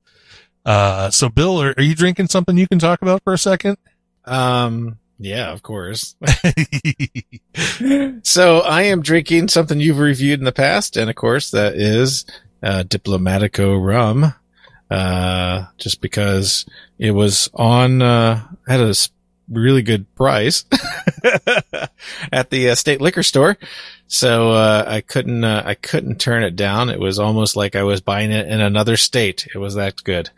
Uh, 0.64 1.10
so, 1.10 1.28
Bill, 1.28 1.60
are, 1.62 1.74
are 1.76 1.82
you 1.82 1.94
drinking 1.94 2.28
something 2.28 2.56
you 2.56 2.68
can 2.68 2.78
talk 2.78 3.02
about 3.02 3.24
for 3.24 3.32
a 3.32 3.38
second? 3.38 3.78
Um, 4.24 4.98
yeah, 5.20 5.52
of 5.52 5.62
course. 5.62 6.16
so 8.22 8.60
I 8.60 8.84
am 8.84 9.02
drinking 9.02 9.48
something 9.48 9.78
you've 9.78 9.98
reviewed 9.98 10.38
in 10.38 10.46
the 10.46 10.52
past, 10.52 10.96
and 10.96 11.10
of 11.10 11.16
course 11.16 11.50
that 11.50 11.74
is 11.74 12.24
uh, 12.62 12.84
Diplomatico 12.84 13.84
rum. 13.84 14.32
Uh, 14.90 15.66
just 15.76 16.00
because 16.00 16.66
it 16.98 17.12
was 17.12 17.48
on, 17.54 18.02
uh, 18.02 18.44
had 18.66 18.80
a 18.80 18.92
really 19.48 19.82
good 19.82 20.12
price 20.16 20.64
at 22.32 22.50
the 22.50 22.70
uh, 22.70 22.74
state 22.74 23.00
liquor 23.00 23.22
store. 23.22 23.56
So, 24.12 24.50
uh, 24.50 24.84
I 24.88 25.02
couldn't, 25.02 25.44
uh, 25.44 25.62
I 25.64 25.74
couldn't 25.74 26.20
turn 26.20 26.42
it 26.42 26.56
down. 26.56 26.90
It 26.90 26.98
was 26.98 27.20
almost 27.20 27.54
like 27.54 27.76
I 27.76 27.84
was 27.84 28.00
buying 28.00 28.32
it 28.32 28.48
in 28.48 28.60
another 28.60 28.96
state. 28.96 29.46
It 29.54 29.58
was 29.58 29.76
that 29.76 30.02
good. 30.02 30.30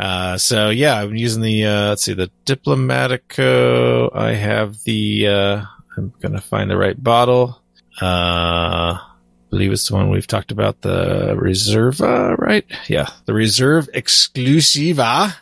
Uh, 0.00 0.36
so 0.36 0.70
yeah, 0.70 0.96
I'm 0.96 1.14
using 1.14 1.40
the, 1.40 1.64
uh, 1.64 1.88
let's 1.90 2.02
see, 2.02 2.14
the 2.14 2.32
Diplomatico. 2.44 4.14
I 4.16 4.34
have 4.34 4.82
the, 4.82 5.28
uh, 5.28 5.62
I'm 5.96 6.12
to 6.20 6.40
find 6.40 6.68
the 6.68 6.76
right 6.76 7.00
bottle. 7.00 7.62
Uh, 8.00 8.98
believe 9.50 9.70
it's 9.70 9.86
the 9.88 9.94
one 9.94 10.10
we've 10.10 10.26
talked 10.26 10.50
about, 10.50 10.80
the 10.80 11.36
Reserva, 11.36 12.36
right? 12.36 12.64
Yeah, 12.88 13.10
the 13.26 13.34
Reserve 13.34 13.88
Exclusiva. 13.94 15.36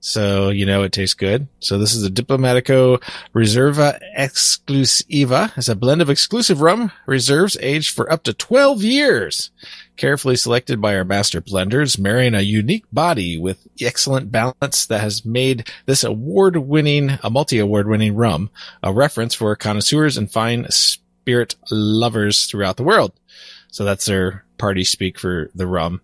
So, 0.00 0.50
you 0.50 0.64
know, 0.64 0.84
it 0.84 0.92
tastes 0.92 1.14
good. 1.14 1.48
So 1.58 1.76
this 1.76 1.92
is 1.92 2.04
a 2.04 2.10
Diplomatico 2.10 3.02
Reserva 3.34 3.98
Exclusiva. 4.16 5.52
It's 5.56 5.68
a 5.68 5.74
blend 5.74 6.00
of 6.00 6.10
exclusive 6.10 6.60
rum 6.60 6.92
reserves 7.06 7.56
aged 7.60 7.94
for 7.94 8.10
up 8.10 8.22
to 8.24 8.32
12 8.32 8.84
years. 8.84 9.50
Carefully 9.96 10.36
selected 10.36 10.80
by 10.80 10.96
our 10.96 11.04
master 11.04 11.40
blenders, 11.40 11.98
marrying 11.98 12.34
a 12.34 12.42
unique 12.42 12.84
body 12.92 13.36
with 13.36 13.66
excellent 13.80 14.30
balance 14.30 14.86
that 14.86 15.00
has 15.00 15.24
made 15.24 15.68
this 15.86 16.04
award 16.04 16.56
winning, 16.56 17.18
a 17.24 17.30
multi 17.30 17.58
award 17.58 17.88
winning 17.88 18.14
rum, 18.14 18.50
a 18.82 18.92
reference 18.92 19.34
for 19.34 19.56
connoisseurs 19.56 20.16
and 20.16 20.30
fine 20.30 20.66
spirit 20.70 21.56
lovers 21.72 22.44
throughout 22.44 22.76
the 22.76 22.84
world. 22.84 23.12
So 23.72 23.84
that's 23.84 24.06
their 24.06 24.44
party 24.56 24.84
speak 24.84 25.18
for 25.18 25.50
the 25.56 25.66
rum. 25.66 26.00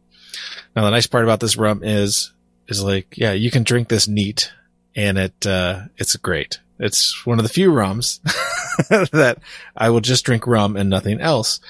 Now, 0.74 0.83
the 0.83 0.90
nice 0.90 1.07
part 1.07 1.22
about 1.22 1.38
this 1.38 1.57
rum 1.57 1.85
is 1.85 2.33
is 2.68 2.83
like, 2.83 3.16
yeah, 3.16 3.33
you 3.33 3.50
can 3.50 3.62
drink 3.62 3.88
this 3.88 4.09
neat 4.09 4.53
and 4.96 5.18
it, 5.18 5.46
uh, 5.46 5.83
it's 5.96 6.16
great. 6.16 6.61
It's 6.79 7.24
one 7.24 7.38
of 7.38 7.44
the 7.44 7.53
few 7.53 7.72
rums 7.72 8.20
that 8.88 9.38
I 9.77 9.90
will 9.90 10.00
just 10.00 10.24
drink 10.24 10.46
rum 10.46 10.77
and 10.77 10.90
nothing 10.90 11.20
else. 11.20 11.61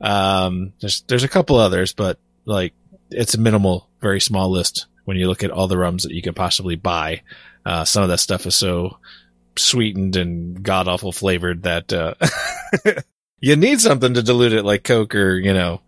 Um, 0.00 0.72
there's, 0.80 1.02
there's 1.02 1.24
a 1.24 1.28
couple 1.28 1.56
others, 1.56 1.92
but 1.92 2.18
like 2.44 2.72
it's 3.10 3.34
a 3.34 3.40
minimal, 3.40 3.88
very 4.00 4.20
small 4.20 4.50
list 4.50 4.86
when 5.04 5.16
you 5.16 5.28
look 5.28 5.44
at 5.44 5.50
all 5.50 5.68
the 5.68 5.78
rums 5.78 6.04
that 6.04 6.14
you 6.14 6.22
can 6.22 6.34
possibly 6.34 6.76
buy. 6.76 7.22
Uh, 7.64 7.84
some 7.84 8.02
of 8.02 8.08
that 8.08 8.18
stuff 8.18 8.46
is 8.46 8.56
so 8.56 8.98
sweetened 9.56 10.16
and 10.16 10.62
god 10.62 10.88
awful 10.88 11.12
flavored 11.12 11.62
that, 11.62 11.92
uh, 11.92 12.14
you 13.40 13.56
need 13.56 13.80
something 13.80 14.14
to 14.14 14.22
dilute 14.22 14.52
it 14.52 14.64
like 14.64 14.84
Coke 14.84 15.14
or, 15.14 15.36
you 15.36 15.52
know, 15.52 15.80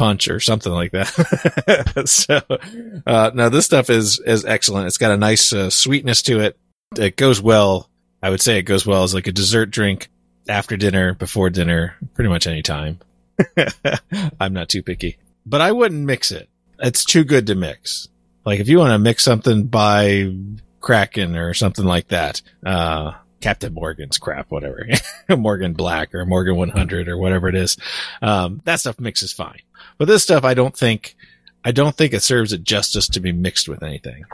punch 0.00 0.28
or 0.28 0.40
something 0.40 0.72
like 0.72 0.92
that. 0.92 2.02
so, 2.06 2.40
uh, 3.06 3.48
this 3.50 3.66
stuff 3.66 3.90
is, 3.90 4.18
is 4.18 4.46
excellent. 4.46 4.86
It's 4.86 4.96
got 4.96 5.10
a 5.10 5.18
nice 5.18 5.52
uh, 5.52 5.68
sweetness 5.68 6.22
to 6.22 6.40
it. 6.40 6.58
It 6.96 7.18
goes 7.18 7.42
well. 7.42 7.90
I 8.22 8.30
would 8.30 8.40
say 8.40 8.56
it 8.56 8.62
goes 8.62 8.86
well 8.86 9.02
as 9.02 9.12
like 9.12 9.26
a 9.26 9.32
dessert 9.32 9.70
drink 9.70 10.08
after 10.48 10.78
dinner, 10.78 11.12
before 11.12 11.50
dinner, 11.50 11.96
pretty 12.14 12.30
much 12.30 12.46
any 12.46 12.62
time. 12.62 13.00
I'm 14.40 14.54
not 14.54 14.70
too 14.70 14.82
picky, 14.82 15.18
but 15.44 15.60
I 15.60 15.70
wouldn't 15.70 16.06
mix 16.06 16.30
it. 16.30 16.48
It's 16.78 17.04
too 17.04 17.24
good 17.24 17.46
to 17.48 17.54
mix. 17.54 18.08
Like 18.46 18.58
if 18.58 18.70
you 18.70 18.78
want 18.78 18.92
to 18.92 18.98
mix 18.98 19.22
something 19.22 19.66
by 19.66 20.34
Kraken 20.80 21.36
or 21.36 21.52
something 21.52 21.84
like 21.84 22.08
that, 22.08 22.40
uh, 22.64 23.12
Captain 23.40 23.72
Morgan's 23.72 24.18
crap, 24.18 24.50
whatever, 24.50 24.86
Morgan 25.28 25.72
Black 25.72 26.14
or 26.14 26.24
Morgan 26.26 26.56
100 26.56 27.08
or 27.08 27.16
whatever 27.18 27.48
it 27.48 27.54
is. 27.54 27.76
Um, 28.22 28.60
that 28.64 28.80
stuff 28.80 29.00
mixes 29.00 29.32
fine. 29.32 29.60
But 29.98 30.06
this 30.08 30.22
stuff, 30.22 30.44
I 30.44 30.54
don't 30.54 30.76
think, 30.76 31.16
I 31.64 31.72
don't 31.72 31.96
think 31.96 32.12
it 32.12 32.22
serves 32.22 32.52
it 32.52 32.62
justice 32.64 33.08
to 33.08 33.20
be 33.20 33.32
mixed 33.32 33.68
with 33.68 33.82
anything. 33.82 34.24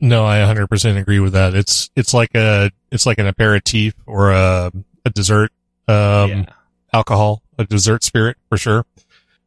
No, 0.00 0.24
I 0.26 0.38
100% 0.38 0.98
agree 1.00 1.20
with 1.20 1.32
that. 1.34 1.54
It's, 1.54 1.90
it's 1.94 2.14
like 2.14 2.34
a, 2.34 2.70
it's 2.90 3.06
like 3.06 3.18
an 3.18 3.26
aperitif 3.26 3.94
or 4.06 4.30
a, 4.32 4.72
a 5.04 5.10
dessert, 5.10 5.52
um, 5.88 6.30
yeah. 6.30 6.44
alcohol, 6.92 7.42
a 7.58 7.64
dessert 7.64 8.02
spirit 8.02 8.36
for 8.48 8.56
sure. 8.56 8.86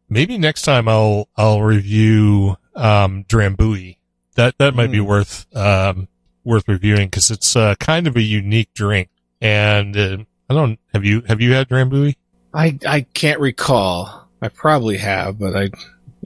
Maybe 0.09 0.37
next 0.37 0.61
time 0.61 0.87
I'll, 0.87 1.27
I'll 1.35 1.61
review, 1.61 2.57
um, 2.75 3.23
Drambuie. 3.25 3.97
That, 4.35 4.57
that 4.59 4.75
might 4.75 4.91
be 4.91 4.97
Mm. 4.99 5.05
worth, 5.07 5.55
um, 5.55 6.07
worth 6.43 6.67
reviewing 6.67 7.07
because 7.07 7.31
it's, 7.31 7.55
uh, 7.55 7.75
kind 7.79 8.07
of 8.07 8.15
a 8.15 8.21
unique 8.21 8.73
drink. 8.73 9.09
And, 9.41 9.95
uh, 9.97 10.17
I 10.49 10.53
don't, 10.53 10.79
have 10.93 11.05
you, 11.05 11.21
have 11.27 11.41
you 11.41 11.53
had 11.53 11.69
Drambuie? 11.69 12.15
I, 12.53 12.77
I 12.87 13.01
can't 13.01 13.39
recall. 13.39 14.27
I 14.41 14.49
probably 14.49 14.97
have, 14.97 15.39
but 15.39 15.55
I, 15.55 15.69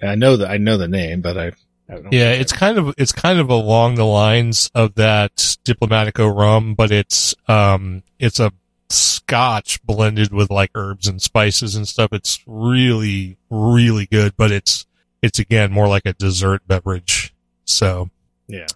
I 0.04 0.16
know 0.16 0.38
that 0.38 0.50
I 0.50 0.58
know 0.58 0.78
the 0.78 0.88
name, 0.88 1.22
but 1.22 1.38
I, 1.38 1.48
I 1.90 1.96
don't 1.96 2.14
Yeah, 2.14 2.32
it's 2.32 2.52
kind 2.52 2.78
of 2.78 2.94
it's 2.98 3.12
kind 3.12 3.40
of 3.40 3.50
along 3.50 3.96
the 3.96 4.06
lines 4.06 4.70
of 4.76 4.96
that 4.96 5.36
Diplomatico 5.66 6.36
rum, 6.36 6.76
but 6.76 6.92
it's 6.92 7.34
um 7.48 8.04
it's 8.20 8.40
a 8.40 8.52
scotch 8.90 9.82
blended 9.84 10.32
with 10.32 10.50
like 10.50 10.72
herbs 10.76 11.08
and 11.08 11.22
spices 11.22 11.76
and 11.76 11.88
stuff. 11.88 12.10
It's 12.12 12.44
really 12.46 13.38
really 13.50 14.06
good, 14.06 14.36
but 14.38 14.52
it's 14.52 14.86
it's 15.22 15.40
again 15.40 15.72
more 15.72 15.88
like 15.88 16.06
a 16.06 16.14
dessert 16.14 16.62
beverage. 16.68 17.34
So 17.66 18.10
Yeah. 18.48 18.68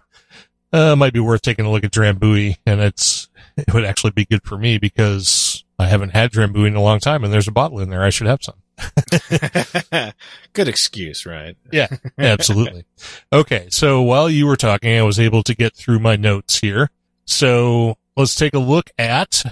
Uh, 0.72 0.96
might 0.96 1.12
be 1.12 1.20
worth 1.20 1.42
taking 1.42 1.66
a 1.66 1.70
look 1.70 1.84
at 1.84 1.92
Drambuie, 1.92 2.56
and 2.66 2.80
it's 2.80 3.28
it 3.56 3.72
would 3.74 3.84
actually 3.84 4.12
be 4.12 4.24
good 4.24 4.42
for 4.44 4.56
me 4.56 4.78
because 4.78 5.64
I 5.78 5.86
haven't 5.86 6.10
had 6.10 6.32
Drambuie 6.32 6.68
in 6.68 6.76
a 6.76 6.82
long 6.82 7.00
time, 7.00 7.24
and 7.24 7.32
there's 7.32 7.48
a 7.48 7.52
bottle 7.52 7.80
in 7.80 7.90
there. 7.90 8.02
I 8.02 8.10
should 8.10 8.26
have 8.26 8.42
some. 8.42 8.54
Good 10.52 10.68
excuse, 10.68 11.26
right? 11.26 11.56
Yeah, 11.70 11.88
absolutely. 12.18 12.84
Okay. 13.32 13.68
So 13.70 14.02
while 14.02 14.30
you 14.30 14.46
were 14.46 14.56
talking, 14.56 14.96
I 14.98 15.02
was 15.02 15.20
able 15.20 15.42
to 15.44 15.54
get 15.54 15.74
through 15.74 15.98
my 15.98 16.16
notes 16.16 16.60
here. 16.60 16.90
So 17.24 17.96
let's 18.16 18.34
take 18.34 18.54
a 18.54 18.58
look 18.58 18.90
at 18.98 19.44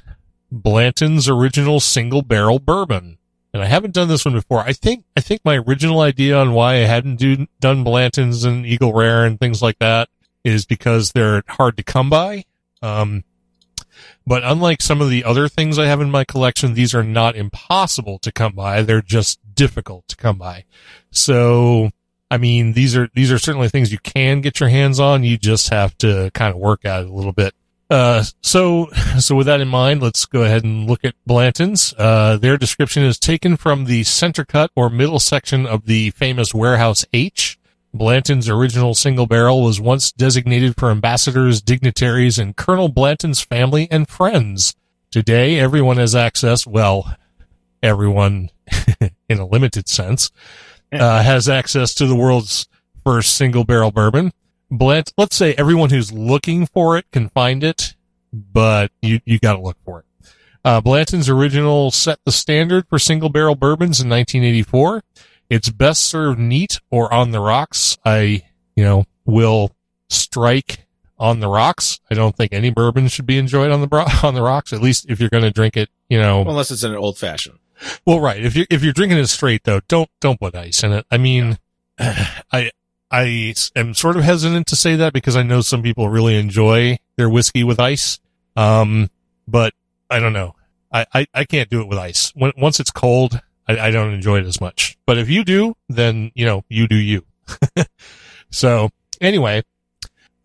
Blanton's 0.50 1.28
original 1.28 1.80
single 1.80 2.22
barrel 2.22 2.59
bourbon. 2.59 3.18
And 3.52 3.62
I 3.62 3.66
haven't 3.66 3.94
done 3.94 4.09
this 4.09 4.24
one 4.24 4.35
before. 4.35 4.61
I 4.61 4.72
think, 4.72 5.04
I 5.16 5.20
think 5.20 5.40
my 5.44 5.59
original 5.59 6.00
idea 6.00 6.38
on 6.38 6.52
why 6.52 6.74
I 6.74 6.87
hadn't 6.87 7.16
do, 7.16 7.46
done 7.59 7.83
Blanton's 7.83 8.44
and 8.44 8.64
Eagle 8.64 8.92
Rare 8.92 9.24
and 9.24 9.38
things 9.38 9.61
like 9.61 9.78
that 9.80 10.09
is 10.44 10.64
because 10.64 11.12
they're 11.12 11.42
hard 11.48 11.76
to 11.76 11.83
come 11.83 12.11
by. 12.11 12.44
Um, 12.83 13.24
but 14.26 14.42
unlike 14.44 14.81
some 14.81 15.00
of 15.00 15.11
the 15.11 15.24
other 15.24 15.48
things 15.48 15.79
I 15.79 15.87
have 15.87 16.00
in 16.00 16.11
my 16.11 16.24
collection, 16.24 16.74
these 16.74 16.94
are 16.94 17.03
not 17.03 17.37
impossible 17.37 18.18
to 18.20 18.33
come 18.33 18.53
by. 18.55 18.83
They're 18.83 19.03
just 19.03 19.40
difficult 19.55 20.09
to 20.09 20.16
come 20.16 20.38
by. 20.38 20.64
So, 21.11 21.90
I 22.31 22.38
mean, 22.38 22.72
these 22.72 22.96
are, 22.96 23.09
these 23.14 23.33
are 23.33 23.38
certainly 23.38 23.68
things 23.68 23.92
you 23.92 23.98
can 23.98 24.40
get 24.40 24.61
your 24.61 24.68
hands 24.68 25.00
on. 25.00 25.24
You 25.24 25.37
just 25.37 25.70
have 25.70 25.96
to 25.98 26.31
kind 26.33 26.55
of 26.55 26.61
work 26.61 26.85
at 26.85 27.03
it 27.03 27.09
a 27.09 27.12
little 27.12 27.33
bit. 27.33 27.55
Uh, 27.90 28.22
so, 28.40 28.87
so 29.18 29.35
with 29.35 29.46
that 29.46 29.61
in 29.61 29.68
mind, 29.68 30.00
let's 30.00 30.24
go 30.24 30.44
ahead 30.44 30.62
and 30.64 30.88
look 30.88 31.05
at 31.05 31.14
Blanton's. 31.26 31.92
Uh, 31.98 32.37
their 32.37 32.57
description 32.57 33.03
is 33.03 33.18
taken 33.18 33.57
from 33.57 33.87
the 33.87 34.05
center 34.05 34.44
cut 34.44 34.70
or 34.76 34.88
middle 34.88 35.18
section 35.18 35.66
of 35.66 35.87
the 35.87 36.11
famous 36.11 36.55
Warehouse 36.55 37.05
H. 37.12 37.59
Blanton's 37.92 38.48
original 38.48 38.94
single 38.94 39.26
barrel 39.26 39.62
was 39.62 39.81
once 39.81 40.12
designated 40.12 40.76
for 40.79 40.90
ambassadors, 40.90 41.61
dignitaries, 41.61 42.38
and 42.38 42.57
Colonel 42.57 42.88
Blanton's 42.88 43.40
family 43.40 43.88
and 43.90 44.09
friends. 44.09 44.74
Today, 45.11 45.59
everyone 45.59 45.96
has 45.96 46.14
access, 46.14 46.66
well, 46.66 47.16
everyone 47.83 48.50
in 49.29 49.38
a 49.38 49.46
limited 49.46 49.88
sense, 49.88 50.31
uh, 50.92 51.22
has 51.22 51.48
access 51.48 51.94
to 51.94 52.07
the 52.07 52.14
world's 52.14 52.68
first 53.05 53.35
single 53.35 53.64
barrel 53.64 53.90
bourbon. 53.90 54.33
Blant, 54.70 55.12
let's 55.18 55.35
say 55.35 55.55
everyone 55.55 55.90
who's 55.90 56.12
looking 56.12 56.66
for 56.66 56.96
it 56.96 57.07
can 57.11 57.29
find 57.29 57.64
it, 57.64 57.96
but 58.33 58.92
you, 59.03 59.20
you 59.24 59.40
gotta 59.40 59.61
look 59.61 59.76
for 59.85 60.00
it. 60.00 60.29
Uh, 60.64 60.81
Blanton's 60.81 61.29
original 61.29 61.90
set 61.90 62.20
the 62.24 62.31
standard 62.31 62.87
for 62.88 62.98
single 62.98 63.31
barrel 63.31 63.57
bourbons 63.57 64.00
in 64.00 64.09
1984. 64.09 65.03
It's 65.50 65.68
best 65.68 66.02
served 66.02 66.38
neat 66.38 66.80
or 66.90 67.12
on 67.12 67.32
the 67.32 67.40
rocks. 67.40 67.98
I, 68.04 68.42
you 68.76 68.84
know, 68.84 69.04
will 69.24 69.74
strike 70.08 70.86
on 71.18 71.40
the 71.40 71.48
rocks. 71.48 72.00
I 72.10 72.14
don't 72.14 72.34
think 72.34 72.52
any 72.52 72.70
bourbon 72.70 73.08
should 73.08 73.26
be 73.26 73.36
enjoyed 73.36 73.70
on 73.70 73.80
the 73.80 73.86
bro- 73.86 74.06
on 74.22 74.34
the 74.34 74.42
rocks. 74.42 74.72
At 74.72 74.80
least 74.80 75.06
if 75.10 75.20
you're 75.20 75.28
going 75.28 75.44
to 75.44 75.50
drink 75.50 75.76
it, 75.76 75.90
you 76.08 76.18
know. 76.18 76.38
Well, 76.38 76.50
unless 76.50 76.70
it's 76.70 76.82
an 76.84 76.94
old 76.94 77.18
fashioned. 77.18 77.58
Well, 78.06 78.20
right. 78.20 78.42
If 78.42 78.56
you 78.56 78.66
if 78.70 78.82
you're 78.82 78.92
drinking 78.92 79.18
it 79.18 79.26
straight 79.26 79.64
though, 79.64 79.80
don't 79.88 80.08
don't 80.20 80.38
put 80.38 80.54
ice 80.54 80.82
in 80.82 80.92
it. 80.92 81.06
I 81.10 81.18
mean, 81.18 81.58
I 81.98 82.70
I 83.10 83.54
am 83.74 83.94
sort 83.94 84.16
of 84.16 84.22
hesitant 84.22 84.66
to 84.68 84.76
say 84.76 84.96
that 84.96 85.12
because 85.12 85.36
I 85.36 85.42
know 85.42 85.62
some 85.62 85.82
people 85.82 86.08
really 86.08 86.38
enjoy 86.38 86.98
their 87.16 87.28
whiskey 87.28 87.64
with 87.64 87.80
ice. 87.80 88.20
Um, 88.56 89.10
but 89.48 89.74
I 90.08 90.20
don't 90.20 90.32
know. 90.32 90.54
I, 90.92 91.06
I, 91.14 91.26
I 91.34 91.44
can't 91.44 91.70
do 91.70 91.80
it 91.80 91.88
with 91.88 91.98
ice. 91.98 92.32
When 92.34 92.52
once 92.56 92.80
it's 92.80 92.90
cold, 92.90 93.40
I, 93.70 93.87
I 93.87 93.90
don't 93.90 94.12
enjoy 94.12 94.38
it 94.38 94.46
as 94.46 94.61
much. 94.61 94.98
But 95.06 95.18
if 95.18 95.28
you 95.28 95.44
do, 95.44 95.74
then 95.88 96.33
you 96.35 96.44
know 96.44 96.64
you 96.68 96.88
do 96.88 96.96
you. 96.96 97.24
so 98.50 98.90
anyway, 99.20 99.62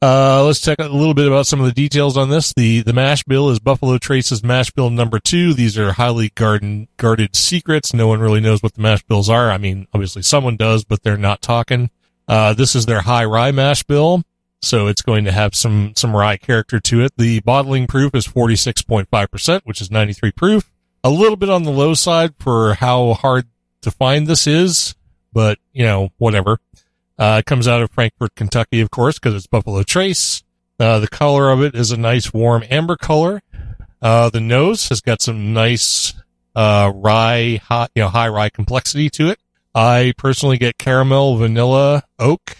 uh, 0.01 0.43
let's 0.43 0.61
check 0.61 0.79
out 0.79 0.91
a 0.91 0.95
little 0.95 1.13
bit 1.13 1.27
about 1.27 1.47
some 1.47 1.59
of 1.59 1.65
the 1.65 1.71
details 1.71 2.17
on 2.17 2.29
this. 2.29 2.53
The 2.53 2.81
the 2.81 2.93
mash 2.93 3.23
bill 3.23 3.49
is 3.49 3.59
Buffalo 3.59 3.97
Trace's 3.97 4.43
mash 4.43 4.71
bill 4.71 4.89
number 4.89 5.19
two. 5.19 5.53
These 5.53 5.77
are 5.77 5.93
highly 5.93 6.29
guarded 6.35 6.87
guarded 6.97 7.35
secrets. 7.35 7.93
No 7.93 8.07
one 8.07 8.19
really 8.19 8.41
knows 8.41 8.61
what 8.61 8.73
the 8.73 8.81
mash 8.81 9.03
bills 9.03 9.29
are. 9.29 9.49
I 9.49 9.57
mean, 9.57 9.87
obviously 9.93 10.21
someone 10.21 10.57
does, 10.57 10.83
but 10.83 11.03
they're 11.03 11.17
not 11.17 11.41
talking. 11.41 11.89
Uh, 12.27 12.53
this 12.53 12.75
is 12.75 12.85
their 12.85 13.01
high 13.01 13.25
rye 13.25 13.51
mash 13.51 13.83
bill, 13.83 14.23
so 14.61 14.87
it's 14.87 15.01
going 15.01 15.25
to 15.25 15.31
have 15.31 15.55
some 15.55 15.93
some 15.95 16.15
rye 16.15 16.37
character 16.37 16.79
to 16.79 17.01
it. 17.01 17.13
The 17.17 17.39
bottling 17.41 17.87
proof 17.87 18.13
is 18.13 18.25
forty 18.27 18.55
six 18.55 18.81
point 18.81 19.09
five 19.09 19.31
percent, 19.31 19.65
which 19.65 19.81
is 19.81 19.89
ninety 19.89 20.13
three 20.13 20.31
proof. 20.31 20.71
A 21.05 21.11
little 21.11 21.35
bit 21.35 21.51
on 21.51 21.61
the 21.61 21.71
low 21.71 21.93
side 21.93 22.33
for 22.39 22.73
how 22.73 23.13
hard 23.13 23.45
to 23.81 23.91
find 23.91 24.25
this 24.25 24.47
is, 24.47 24.95
but 25.31 25.59
you 25.71 25.83
know 25.83 26.09
whatever. 26.17 26.57
Uh, 27.15 27.41
it 27.41 27.45
comes 27.45 27.67
out 27.67 27.83
of 27.83 27.91
Frankfort, 27.91 28.33
Kentucky, 28.33 28.81
of 28.81 28.89
course, 28.89 29.19
because 29.19 29.35
it's 29.35 29.45
Buffalo 29.45 29.83
Trace. 29.83 30.43
Uh, 30.79 30.97
the 30.97 31.07
color 31.07 31.51
of 31.51 31.61
it 31.61 31.75
is 31.75 31.91
a 31.91 31.97
nice 31.97 32.33
warm 32.33 32.63
amber 32.71 32.95
color. 32.95 33.43
Uh, 34.01 34.31
the 34.31 34.41
nose 34.41 34.89
has 34.89 34.99
got 34.99 35.21
some 35.21 35.53
nice 35.53 36.15
uh, 36.55 36.91
rye, 36.95 37.59
hot, 37.63 37.91
you 37.93 38.01
know, 38.01 38.09
high 38.09 38.27
rye 38.27 38.49
complexity 38.49 39.07
to 39.11 39.29
it. 39.29 39.37
I 39.75 40.15
personally 40.17 40.57
get 40.57 40.79
caramel, 40.79 41.37
vanilla, 41.37 42.01
oak, 42.17 42.57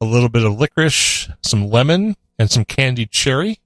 a 0.00 0.04
little 0.04 0.28
bit 0.28 0.44
of 0.44 0.56
licorice, 0.56 1.30
some 1.42 1.68
lemon, 1.68 2.14
and 2.38 2.48
some 2.48 2.64
candied 2.64 3.10
cherry. 3.10 3.58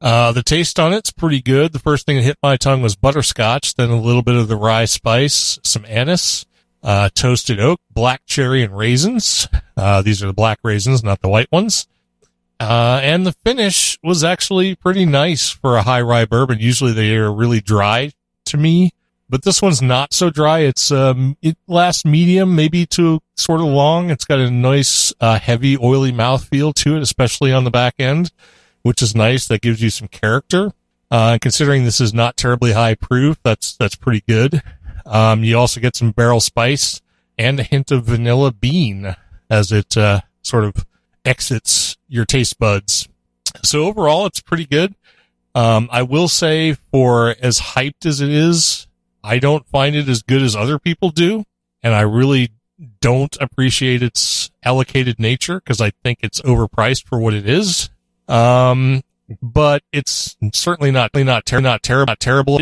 Uh, 0.00 0.32
the 0.32 0.42
taste 0.42 0.78
on 0.78 0.92
it's 0.92 1.10
pretty 1.10 1.42
good. 1.42 1.72
The 1.72 1.78
first 1.78 2.06
thing 2.06 2.16
that 2.16 2.22
hit 2.22 2.38
my 2.42 2.56
tongue 2.56 2.82
was 2.82 2.94
butterscotch, 2.94 3.74
then 3.74 3.90
a 3.90 4.00
little 4.00 4.22
bit 4.22 4.36
of 4.36 4.48
the 4.48 4.56
rye 4.56 4.84
spice, 4.84 5.58
some 5.64 5.84
anise, 5.86 6.46
uh, 6.82 7.08
toasted 7.14 7.58
oak, 7.58 7.80
black 7.90 8.22
cherry, 8.26 8.62
and 8.62 8.76
raisins. 8.76 9.48
Uh, 9.76 10.02
these 10.02 10.22
are 10.24 10.26
the 10.26 10.32
black 10.32 10.58
raisins, 10.64 11.04
not 11.04 11.20
the 11.20 11.28
white 11.28 11.50
ones. 11.52 11.86
Uh, 12.60 12.98
and 13.02 13.24
the 13.24 13.32
finish 13.44 13.96
was 14.02 14.24
actually 14.24 14.74
pretty 14.74 15.04
nice 15.04 15.50
for 15.50 15.76
a 15.76 15.82
high 15.82 16.00
rye 16.00 16.24
bourbon. 16.24 16.58
Usually 16.58 16.92
they 16.92 17.14
are 17.16 17.32
really 17.32 17.60
dry 17.60 18.10
to 18.46 18.56
me, 18.56 18.90
but 19.28 19.44
this 19.44 19.62
one's 19.62 19.80
not 19.80 20.12
so 20.12 20.30
dry. 20.30 20.60
It's, 20.60 20.90
um, 20.90 21.36
it 21.42 21.56
lasts 21.68 22.04
medium, 22.04 22.56
maybe 22.56 22.86
to 22.86 23.20
sort 23.36 23.60
of 23.60 23.66
long. 23.66 24.10
It's 24.10 24.24
got 24.24 24.40
a 24.40 24.50
nice, 24.50 25.12
uh, 25.20 25.38
heavy, 25.38 25.78
oily 25.78 26.10
mouthfeel 26.10 26.74
to 26.74 26.96
it, 26.96 27.02
especially 27.02 27.52
on 27.52 27.62
the 27.62 27.70
back 27.70 27.94
end, 28.00 28.32
which 28.82 29.02
is 29.02 29.14
nice. 29.14 29.48
That 29.48 29.62
gives 29.62 29.82
you 29.82 29.90
some 29.90 30.08
character. 30.08 30.72
Uh, 31.10 31.38
considering 31.40 31.84
this 31.84 32.00
is 32.00 32.12
not 32.12 32.36
terribly 32.36 32.72
high 32.72 32.94
proof, 32.94 33.38
that's, 33.42 33.76
that's 33.76 33.94
pretty 33.96 34.22
good. 34.28 34.62
Um, 35.06 35.42
you 35.42 35.56
also 35.56 35.80
get 35.80 35.96
some 35.96 36.10
barrel 36.10 36.40
spice 36.40 37.00
and 37.38 37.58
a 37.58 37.62
hint 37.62 37.90
of 37.90 38.04
vanilla 38.04 38.52
bean 38.52 39.16
as 39.48 39.72
it, 39.72 39.96
uh, 39.96 40.20
sort 40.42 40.64
of 40.64 40.86
exits 41.24 41.96
your 42.08 42.24
taste 42.24 42.58
buds. 42.58 43.08
So 43.64 43.84
overall, 43.84 44.26
it's 44.26 44.40
pretty 44.40 44.66
good. 44.66 44.94
Um, 45.54 45.88
I 45.90 46.02
will 46.02 46.28
say 46.28 46.74
for 46.90 47.34
as 47.40 47.58
hyped 47.58 48.06
as 48.06 48.20
it 48.20 48.30
is, 48.30 48.86
I 49.24 49.38
don't 49.38 49.66
find 49.66 49.96
it 49.96 50.08
as 50.08 50.22
good 50.22 50.42
as 50.42 50.54
other 50.54 50.78
people 50.78 51.10
do. 51.10 51.44
And 51.82 51.94
I 51.94 52.02
really 52.02 52.50
don't 53.00 53.36
appreciate 53.40 54.02
its 54.02 54.50
allocated 54.64 55.18
nature 55.18 55.60
because 55.60 55.80
I 55.80 55.90
think 56.02 56.20
it's 56.22 56.40
overpriced 56.42 57.06
for 57.06 57.18
what 57.18 57.34
it 57.34 57.48
is. 57.48 57.90
Um, 58.28 59.02
but 59.42 59.82
it's 59.92 60.36
certainly 60.52 60.90
not, 60.90 61.10
not, 61.14 61.46
ter- 61.46 61.60
not 61.60 61.82
terrible, 61.82 62.10
not 62.10 62.20
terrible. 62.20 62.60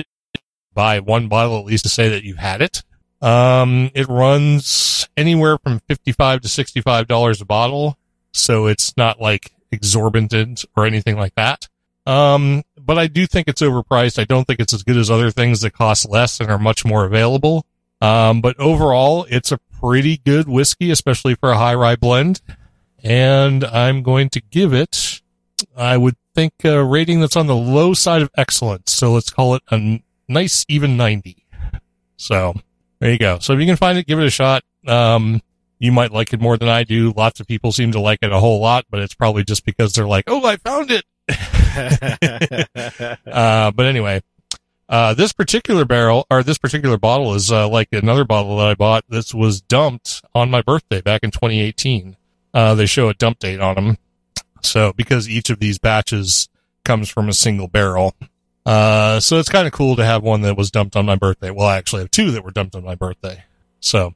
Buy 0.74 1.00
one 1.00 1.28
bottle 1.28 1.58
at 1.58 1.64
least 1.64 1.84
to 1.84 1.88
say 1.88 2.08
that 2.08 2.24
you 2.24 2.34
had 2.34 2.60
it. 2.62 2.82
Um, 3.22 3.90
it 3.94 4.08
runs 4.08 5.08
anywhere 5.16 5.58
from 5.58 5.80
55 5.88 6.42
to 6.42 6.48
$65 6.48 7.40
a 7.40 7.44
bottle. 7.44 7.98
So 8.32 8.66
it's 8.66 8.96
not 8.96 9.20
like 9.20 9.52
exorbitant 9.72 10.64
or 10.76 10.86
anything 10.86 11.16
like 11.16 11.34
that. 11.36 11.68
Um, 12.04 12.62
but 12.80 12.98
I 12.98 13.08
do 13.08 13.26
think 13.26 13.48
it's 13.48 13.62
overpriced. 13.62 14.18
I 14.18 14.24
don't 14.24 14.44
think 14.44 14.60
it's 14.60 14.72
as 14.72 14.82
good 14.82 14.96
as 14.96 15.10
other 15.10 15.30
things 15.30 15.60
that 15.62 15.72
cost 15.72 16.08
less 16.08 16.38
and 16.40 16.50
are 16.50 16.58
much 16.58 16.84
more 16.84 17.04
available. 17.04 17.66
Um, 18.00 18.40
but 18.40 18.58
overall, 18.60 19.26
it's 19.28 19.50
a 19.50 19.58
pretty 19.80 20.18
good 20.18 20.48
whiskey, 20.48 20.90
especially 20.90 21.34
for 21.34 21.50
a 21.50 21.58
high 21.58 21.74
rye 21.74 21.96
blend. 21.96 22.40
And 23.02 23.64
I'm 23.64 24.02
going 24.02 24.28
to 24.30 24.40
give 24.40 24.72
it, 24.72 25.20
I 25.76 25.96
would 25.96 26.16
think 26.34 26.52
a 26.64 26.84
rating 26.84 27.20
that's 27.20 27.36
on 27.36 27.46
the 27.46 27.56
low 27.56 27.94
side 27.94 28.22
of 28.22 28.30
excellence. 28.36 28.92
So 28.92 29.12
let's 29.12 29.30
call 29.30 29.54
it 29.54 29.62
a 29.70 30.02
nice 30.28 30.64
even 30.68 30.96
90. 30.96 31.44
So 32.16 32.54
there 32.98 33.10
you 33.10 33.18
go. 33.18 33.38
So 33.38 33.52
if 33.52 33.60
you 33.60 33.66
can 33.66 33.76
find 33.76 33.98
it, 33.98 34.06
give 34.06 34.18
it 34.18 34.26
a 34.26 34.30
shot. 34.30 34.64
Um, 34.86 35.42
you 35.78 35.92
might 35.92 36.12
like 36.12 36.32
it 36.32 36.40
more 36.40 36.56
than 36.56 36.68
I 36.68 36.84
do. 36.84 37.12
Lots 37.16 37.40
of 37.40 37.46
people 37.46 37.72
seem 37.72 37.92
to 37.92 38.00
like 38.00 38.20
it 38.22 38.32
a 38.32 38.38
whole 38.38 38.60
lot, 38.60 38.86
but 38.90 39.00
it's 39.00 39.14
probably 39.14 39.44
just 39.44 39.64
because 39.64 39.92
they're 39.92 40.06
like, 40.06 40.24
"Oh, 40.26 40.44
I 40.46 40.56
found 40.56 40.90
it." 40.90 41.04
uh, 43.26 43.70
but 43.72 43.86
anyway, 43.86 44.22
uh, 44.88 45.12
this 45.14 45.32
particular 45.32 45.84
barrel 45.84 46.26
or 46.30 46.42
this 46.42 46.58
particular 46.58 46.96
bottle 46.96 47.34
is 47.34 47.52
uh, 47.52 47.68
like 47.68 47.88
another 47.92 48.24
bottle 48.24 48.56
that 48.58 48.66
I 48.66 48.74
bought. 48.74 49.04
This 49.08 49.34
was 49.34 49.60
dumped 49.60 50.22
on 50.34 50.50
my 50.50 50.62
birthday 50.62 51.00
back 51.00 51.22
in 51.22 51.30
2018. 51.30 52.16
Uh, 52.54 52.74
they 52.74 52.86
show 52.86 53.10
a 53.10 53.14
dump 53.14 53.38
date 53.38 53.60
on 53.60 53.74
them, 53.74 53.98
so 54.66 54.92
because 54.92 55.28
each 55.28 55.50
of 55.50 55.58
these 55.58 55.78
batches 55.78 56.48
comes 56.84 57.08
from 57.08 57.28
a 57.28 57.32
single 57.32 57.68
barrel. 57.68 58.14
Uh, 58.64 59.20
so 59.20 59.38
it's 59.38 59.48
kind 59.48 59.66
of 59.66 59.72
cool 59.72 59.96
to 59.96 60.04
have 60.04 60.22
one 60.22 60.42
that 60.42 60.56
was 60.56 60.70
dumped 60.70 60.96
on 60.96 61.06
my 61.06 61.14
birthday. 61.14 61.50
Well, 61.50 61.66
I 61.66 61.76
actually 61.76 62.02
have 62.02 62.10
two 62.10 62.32
that 62.32 62.44
were 62.44 62.50
dumped 62.50 62.74
on 62.74 62.84
my 62.84 62.94
birthday. 62.96 63.44
So 63.80 64.14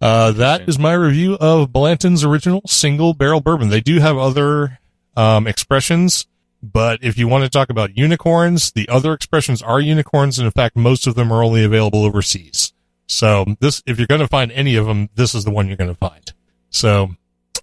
uh, 0.00 0.32
that 0.32 0.68
is 0.68 0.78
my 0.78 0.92
review 0.92 1.36
of 1.40 1.72
Blanton's 1.72 2.24
original 2.24 2.62
single 2.66 3.14
barrel 3.14 3.40
bourbon. 3.40 3.68
They 3.68 3.80
do 3.80 3.98
have 3.98 4.16
other 4.16 4.78
um, 5.16 5.46
expressions, 5.46 6.26
but 6.62 7.02
if 7.02 7.18
you 7.18 7.28
want 7.28 7.44
to 7.44 7.50
talk 7.50 7.70
about 7.70 7.96
unicorns, 7.96 8.72
the 8.72 8.88
other 8.88 9.12
expressions 9.12 9.62
are 9.62 9.80
unicorns, 9.80 10.38
and 10.38 10.46
in 10.46 10.52
fact, 10.52 10.76
most 10.76 11.06
of 11.06 11.14
them 11.14 11.32
are 11.32 11.42
only 11.42 11.64
available 11.64 12.04
overseas. 12.04 12.72
So 13.06 13.44
this, 13.60 13.82
if 13.86 13.98
you're 13.98 14.06
going 14.06 14.20
to 14.20 14.28
find 14.28 14.52
any 14.52 14.76
of 14.76 14.86
them, 14.86 15.08
this 15.14 15.34
is 15.34 15.44
the 15.44 15.50
one 15.50 15.66
you're 15.66 15.76
going 15.76 15.90
to 15.90 15.98
find. 15.98 16.32
So, 16.70 17.10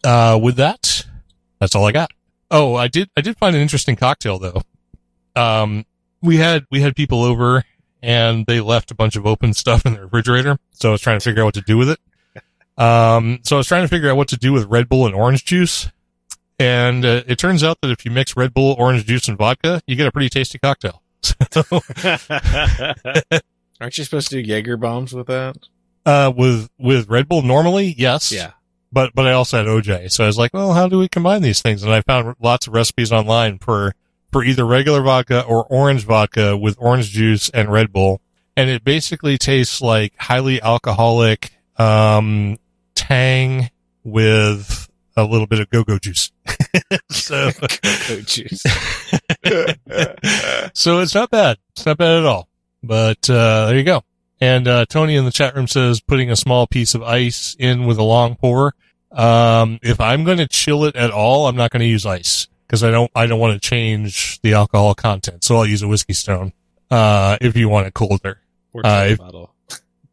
uh, 0.04 0.38
with 0.42 0.58
that, 0.58 1.06
that's 1.60 1.76
all 1.76 1.86
I 1.86 1.92
got. 1.94 2.12
Oh, 2.50 2.76
I 2.76 2.88
did, 2.88 3.10
I 3.18 3.22
did 3.22 3.38
find 3.38 3.56
an 3.56 3.62
interesting 3.62 3.96
cocktail 3.96 4.40
though. 4.40 4.62
Um, 5.36 5.86
we 6.22 6.38
had, 6.38 6.66
we 6.72 6.82
had 6.82 6.96
people 6.96 7.24
over 7.24 7.64
and 8.02 8.46
they 8.46 8.60
left 8.60 8.92
a 8.92 8.96
bunch 8.96 9.16
of 9.16 9.26
open 9.26 9.54
stuff 9.54 9.86
in 9.86 9.94
the 9.94 10.02
refrigerator. 10.02 10.58
So 10.72 10.90
I 10.90 10.92
was 10.94 11.02
trying 11.02 11.20
to 11.20 11.24
figure 11.24 11.42
out 11.44 11.46
what 11.46 11.54
to 11.56 11.62
do 11.62 11.78
with 11.78 11.90
it. 11.90 12.00
Um, 12.82 13.40
so 13.44 13.56
I 13.56 13.60
was 13.60 13.68
trying 13.68 13.84
to 13.84 13.88
figure 13.88 14.10
out 14.10 14.18
what 14.18 14.28
to 14.30 14.38
do 14.38 14.54
with 14.54 14.66
Red 14.66 14.88
Bull 14.88 15.06
and 15.06 15.16
orange 15.16 15.46
juice. 15.46 15.90
And 16.60 17.06
uh, 17.06 17.24
it 17.28 17.38
turns 17.38 17.64
out 17.64 17.80
that 17.82 17.92
if 17.92 18.06
you 18.06 18.12
mix 18.12 18.36
Red 18.38 18.54
Bull, 18.54 18.76
orange 18.80 19.06
juice, 19.06 19.28
and 19.28 19.38
vodka, 19.38 19.82
you 19.86 19.96
get 19.96 20.08
a 20.08 20.12
pretty 20.12 20.30
tasty 20.30 20.58
cocktail. 20.58 21.04
Aren't 23.80 23.98
you 23.98 24.04
supposed 24.04 24.30
to 24.30 24.42
do 24.42 24.48
Jaeger 24.48 24.78
bombs 24.78 25.14
with 25.14 25.28
that? 25.28 25.58
uh, 26.08 26.32
with 26.36 26.70
with 26.80 27.10
Red 27.10 27.28
Bull 27.28 27.42
normally, 27.42 27.94
yes. 27.98 28.32
Yeah. 28.32 28.52
But 28.98 29.14
but 29.14 29.28
I 29.28 29.34
also 29.34 29.58
had 29.58 29.68
OJ, 29.68 30.12
so 30.12 30.24
I 30.24 30.28
was 30.28 30.40
like, 30.40 30.56
well, 30.56 30.74
how 30.74 30.88
do 30.88 30.98
we 30.98 31.08
combine 31.08 31.44
these 31.44 31.62
things? 31.62 31.84
And 31.84 31.94
I 31.94 32.02
found 32.02 32.36
lots 32.42 32.66
of 32.66 32.74
recipes 32.74 33.12
online 33.12 33.60
for 33.60 33.94
for 34.32 34.44
either 34.44 34.66
regular 34.66 35.04
vodka 35.04 35.44
or 35.44 35.66
orange 35.66 36.04
vodka 36.04 36.58
with 36.58 36.76
orange 36.80 37.12
juice 37.12 37.52
and 37.52 37.72
Red 37.72 37.94
Bull, 37.94 38.22
and 38.56 38.72
it 38.72 38.84
basically 38.84 39.38
tastes 39.38 39.82
like 39.82 40.18
highly 40.18 40.60
alcoholic 40.64 41.52
um, 41.78 42.58
tang 42.96 43.70
with 44.04 44.90
a 45.16 45.26
little 45.26 45.46
bit 45.46 45.60
of 45.60 45.70
go-go 45.70 46.00
juice. 46.00 46.32
so 47.12 47.52
Go 48.08 48.22
juice. 48.22 48.64
so 50.74 51.02
it's 51.02 51.14
not 51.14 51.30
bad. 51.30 51.60
It's 51.74 51.86
not 51.86 52.00
bad 52.00 52.18
at 52.18 52.26
all. 52.26 52.50
But 52.82 53.30
uh, 53.30 53.68
there 53.68 53.78
you 53.78 53.84
go. 53.84 54.02
And 54.42 54.68
uh, 54.68 54.88
Tony 54.88 55.16
in 55.16 55.26
the 55.26 55.32
chat 55.32 55.56
room 55.56 55.68
says 55.68 56.02
putting 56.02 56.32
a 56.32 56.36
small 56.36 56.66
piece 56.66 56.96
of 56.96 57.04
ice 57.04 57.56
in 57.60 57.86
with 57.86 58.00
a 58.00 58.04
long 58.04 58.36
pour. 58.36 58.74
Um, 59.17 59.80
if 59.82 59.99
I'm 59.99 60.23
going 60.23 60.38
to 60.38 60.47
chill 60.47 60.86
it 60.86 60.95
at 60.95 61.12
all, 61.12 61.47
I'm 61.47 61.56
not 61.56 61.71
going 61.71 61.82
to 61.82 61.88
use 61.88 62.06
ice 62.06 62.47
because 62.67 62.84
I 62.84 62.91
don't 62.91 63.12
I 63.15 63.25
don't 63.25 63.39
want 63.39 63.60
to 63.62 63.69
change 63.69 64.39
the 64.41 64.53
alcohol 64.53 64.93
content. 64.95 65.43
So 65.43 65.58
I'll 65.58 65.65
use 65.65 65.82
a 65.82 65.88
whiskey 65.88 66.13
stone. 66.13 66.53
Uh, 66.91 67.38
if 67.41 67.58
you 67.58 67.67
want 67.67 67.88
it 67.88 67.93
colder 67.93 68.39
Or 68.73 68.82
Uh, 68.86 69.03
chill 69.06 69.12
if- 69.13 69.17
bottle. 69.19 69.53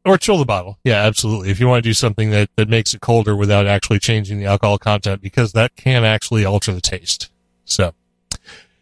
or 0.07 0.19
chill 0.19 0.39
the 0.39 0.45
bottle. 0.45 0.79
Yeah, 0.85 1.03
absolutely. 1.05 1.51
If 1.51 1.61
you 1.61 1.69
want 1.69 1.85
to 1.85 1.89
do 1.89 1.95
something 1.95 2.31
that, 2.31 2.49
that 2.57 2.69
makes 2.69 2.95
it 2.95 3.01
colder 3.01 3.37
without 3.37 3.67
actually 3.67 3.99
changing 4.01 4.39
the 4.39 4.47
alcohol 4.47 4.79
content, 4.79 5.21
because 5.23 5.53
that 5.53 5.77
can 5.77 6.03
actually 6.05 6.45
alter 6.45 6.73
the 6.73 6.81
taste. 6.81 7.31
So 7.67 7.93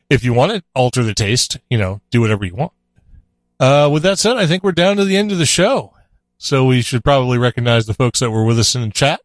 if 0.09 0.23
you 0.25 0.33
want 0.33 0.53
to 0.53 0.63
alter 0.75 1.03
the 1.03 1.15
taste, 1.15 1.59
you 1.69 1.79
know, 1.79 2.01
do 2.11 2.21
whatever 2.21 2.45
you 2.45 2.55
want. 2.55 2.73
Uh, 3.59 3.89
with 3.93 4.03
that 4.05 4.19
said, 4.19 4.37
I 4.37 4.47
think 4.47 4.63
we're 4.63 4.73
down 4.73 4.97
to 4.99 5.05
the 5.05 5.17
end 5.17 5.33
of 5.33 5.39
the 5.39 5.47
show. 5.47 5.95
So 6.39 6.65
we 6.65 6.83
should 6.83 7.03
probably 7.05 7.39
recognize 7.39 7.87
the 7.87 7.95
folks 7.95 8.21
that 8.21 8.31
were 8.31 8.45
with 8.45 8.59
us 8.59 8.75
in 8.75 8.83
the 8.83 8.91
chat 8.91 9.21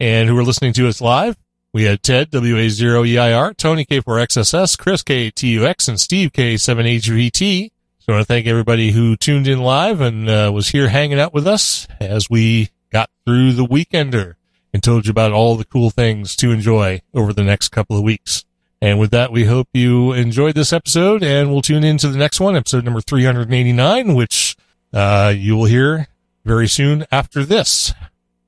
and 0.00 0.28
who 0.28 0.38
are 0.38 0.44
listening 0.44 0.72
to 0.74 0.88
us 0.88 1.00
live. 1.00 1.36
We 1.72 1.84
had 1.84 2.02
Ted, 2.02 2.30
WA0EIR, 2.30 3.56
Tony 3.56 3.84
K4XSS, 3.84 4.78
Chris 4.78 5.02
K2X, 5.02 5.88
and 5.88 6.00
Steve 6.00 6.32
K7HVT. 6.32 7.70
So 7.98 8.12
I 8.12 8.16
want 8.16 8.22
to 8.22 8.32
thank 8.32 8.46
everybody 8.46 8.92
who 8.92 9.16
tuned 9.16 9.46
in 9.46 9.60
live 9.60 10.00
and 10.00 10.28
uh, 10.28 10.50
was 10.52 10.70
here 10.70 10.88
hanging 10.88 11.20
out 11.20 11.34
with 11.34 11.46
us 11.46 11.86
as 12.00 12.30
we 12.30 12.70
got 12.90 13.10
through 13.26 13.52
the 13.52 13.66
weekender 13.66 14.36
and 14.72 14.82
told 14.82 15.06
you 15.06 15.10
about 15.10 15.32
all 15.32 15.56
the 15.56 15.64
cool 15.64 15.90
things 15.90 16.34
to 16.36 16.50
enjoy 16.50 17.02
over 17.12 17.32
the 17.32 17.44
next 17.44 17.68
couple 17.68 17.96
of 17.96 18.02
weeks. 18.02 18.44
And 18.80 18.98
with 18.98 19.10
that, 19.10 19.32
we 19.32 19.44
hope 19.44 19.68
you 19.72 20.12
enjoyed 20.12 20.54
this 20.54 20.72
episode 20.72 21.22
and 21.22 21.50
we'll 21.50 21.62
tune 21.62 21.84
in 21.84 21.98
to 21.98 22.08
the 22.08 22.18
next 22.18 22.40
one, 22.40 22.56
episode 22.56 22.84
number 22.84 23.00
389, 23.00 24.14
which 24.14 24.56
uh, 24.92 25.34
you 25.36 25.56
will 25.56 25.64
hear 25.66 26.06
very 26.44 26.68
soon 26.68 27.04
after 27.10 27.44
this. 27.44 27.92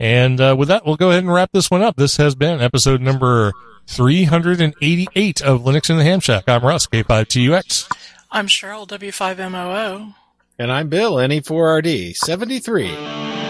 And 0.00 0.40
uh, 0.40 0.56
with 0.58 0.68
that, 0.68 0.86
we'll 0.86 0.96
go 0.96 1.10
ahead 1.10 1.22
and 1.22 1.32
wrap 1.32 1.50
this 1.52 1.70
one 1.70 1.82
up. 1.82 1.96
This 1.96 2.16
has 2.16 2.34
been 2.34 2.62
episode 2.62 3.02
number 3.02 3.52
388 3.86 5.42
of 5.42 5.60
Linux 5.60 5.90
in 5.90 5.98
the 5.98 6.04
Ham 6.04 6.20
Shack. 6.20 6.44
I'm 6.48 6.64
Russ, 6.64 6.86
K5TUX. 6.86 7.92
I'm 8.30 8.46
Cheryl, 8.46 8.88
W5MOO. 8.88 10.14
And 10.58 10.72
I'm 10.72 10.88
Bill, 10.88 11.16
NE4RD73. 11.16 13.49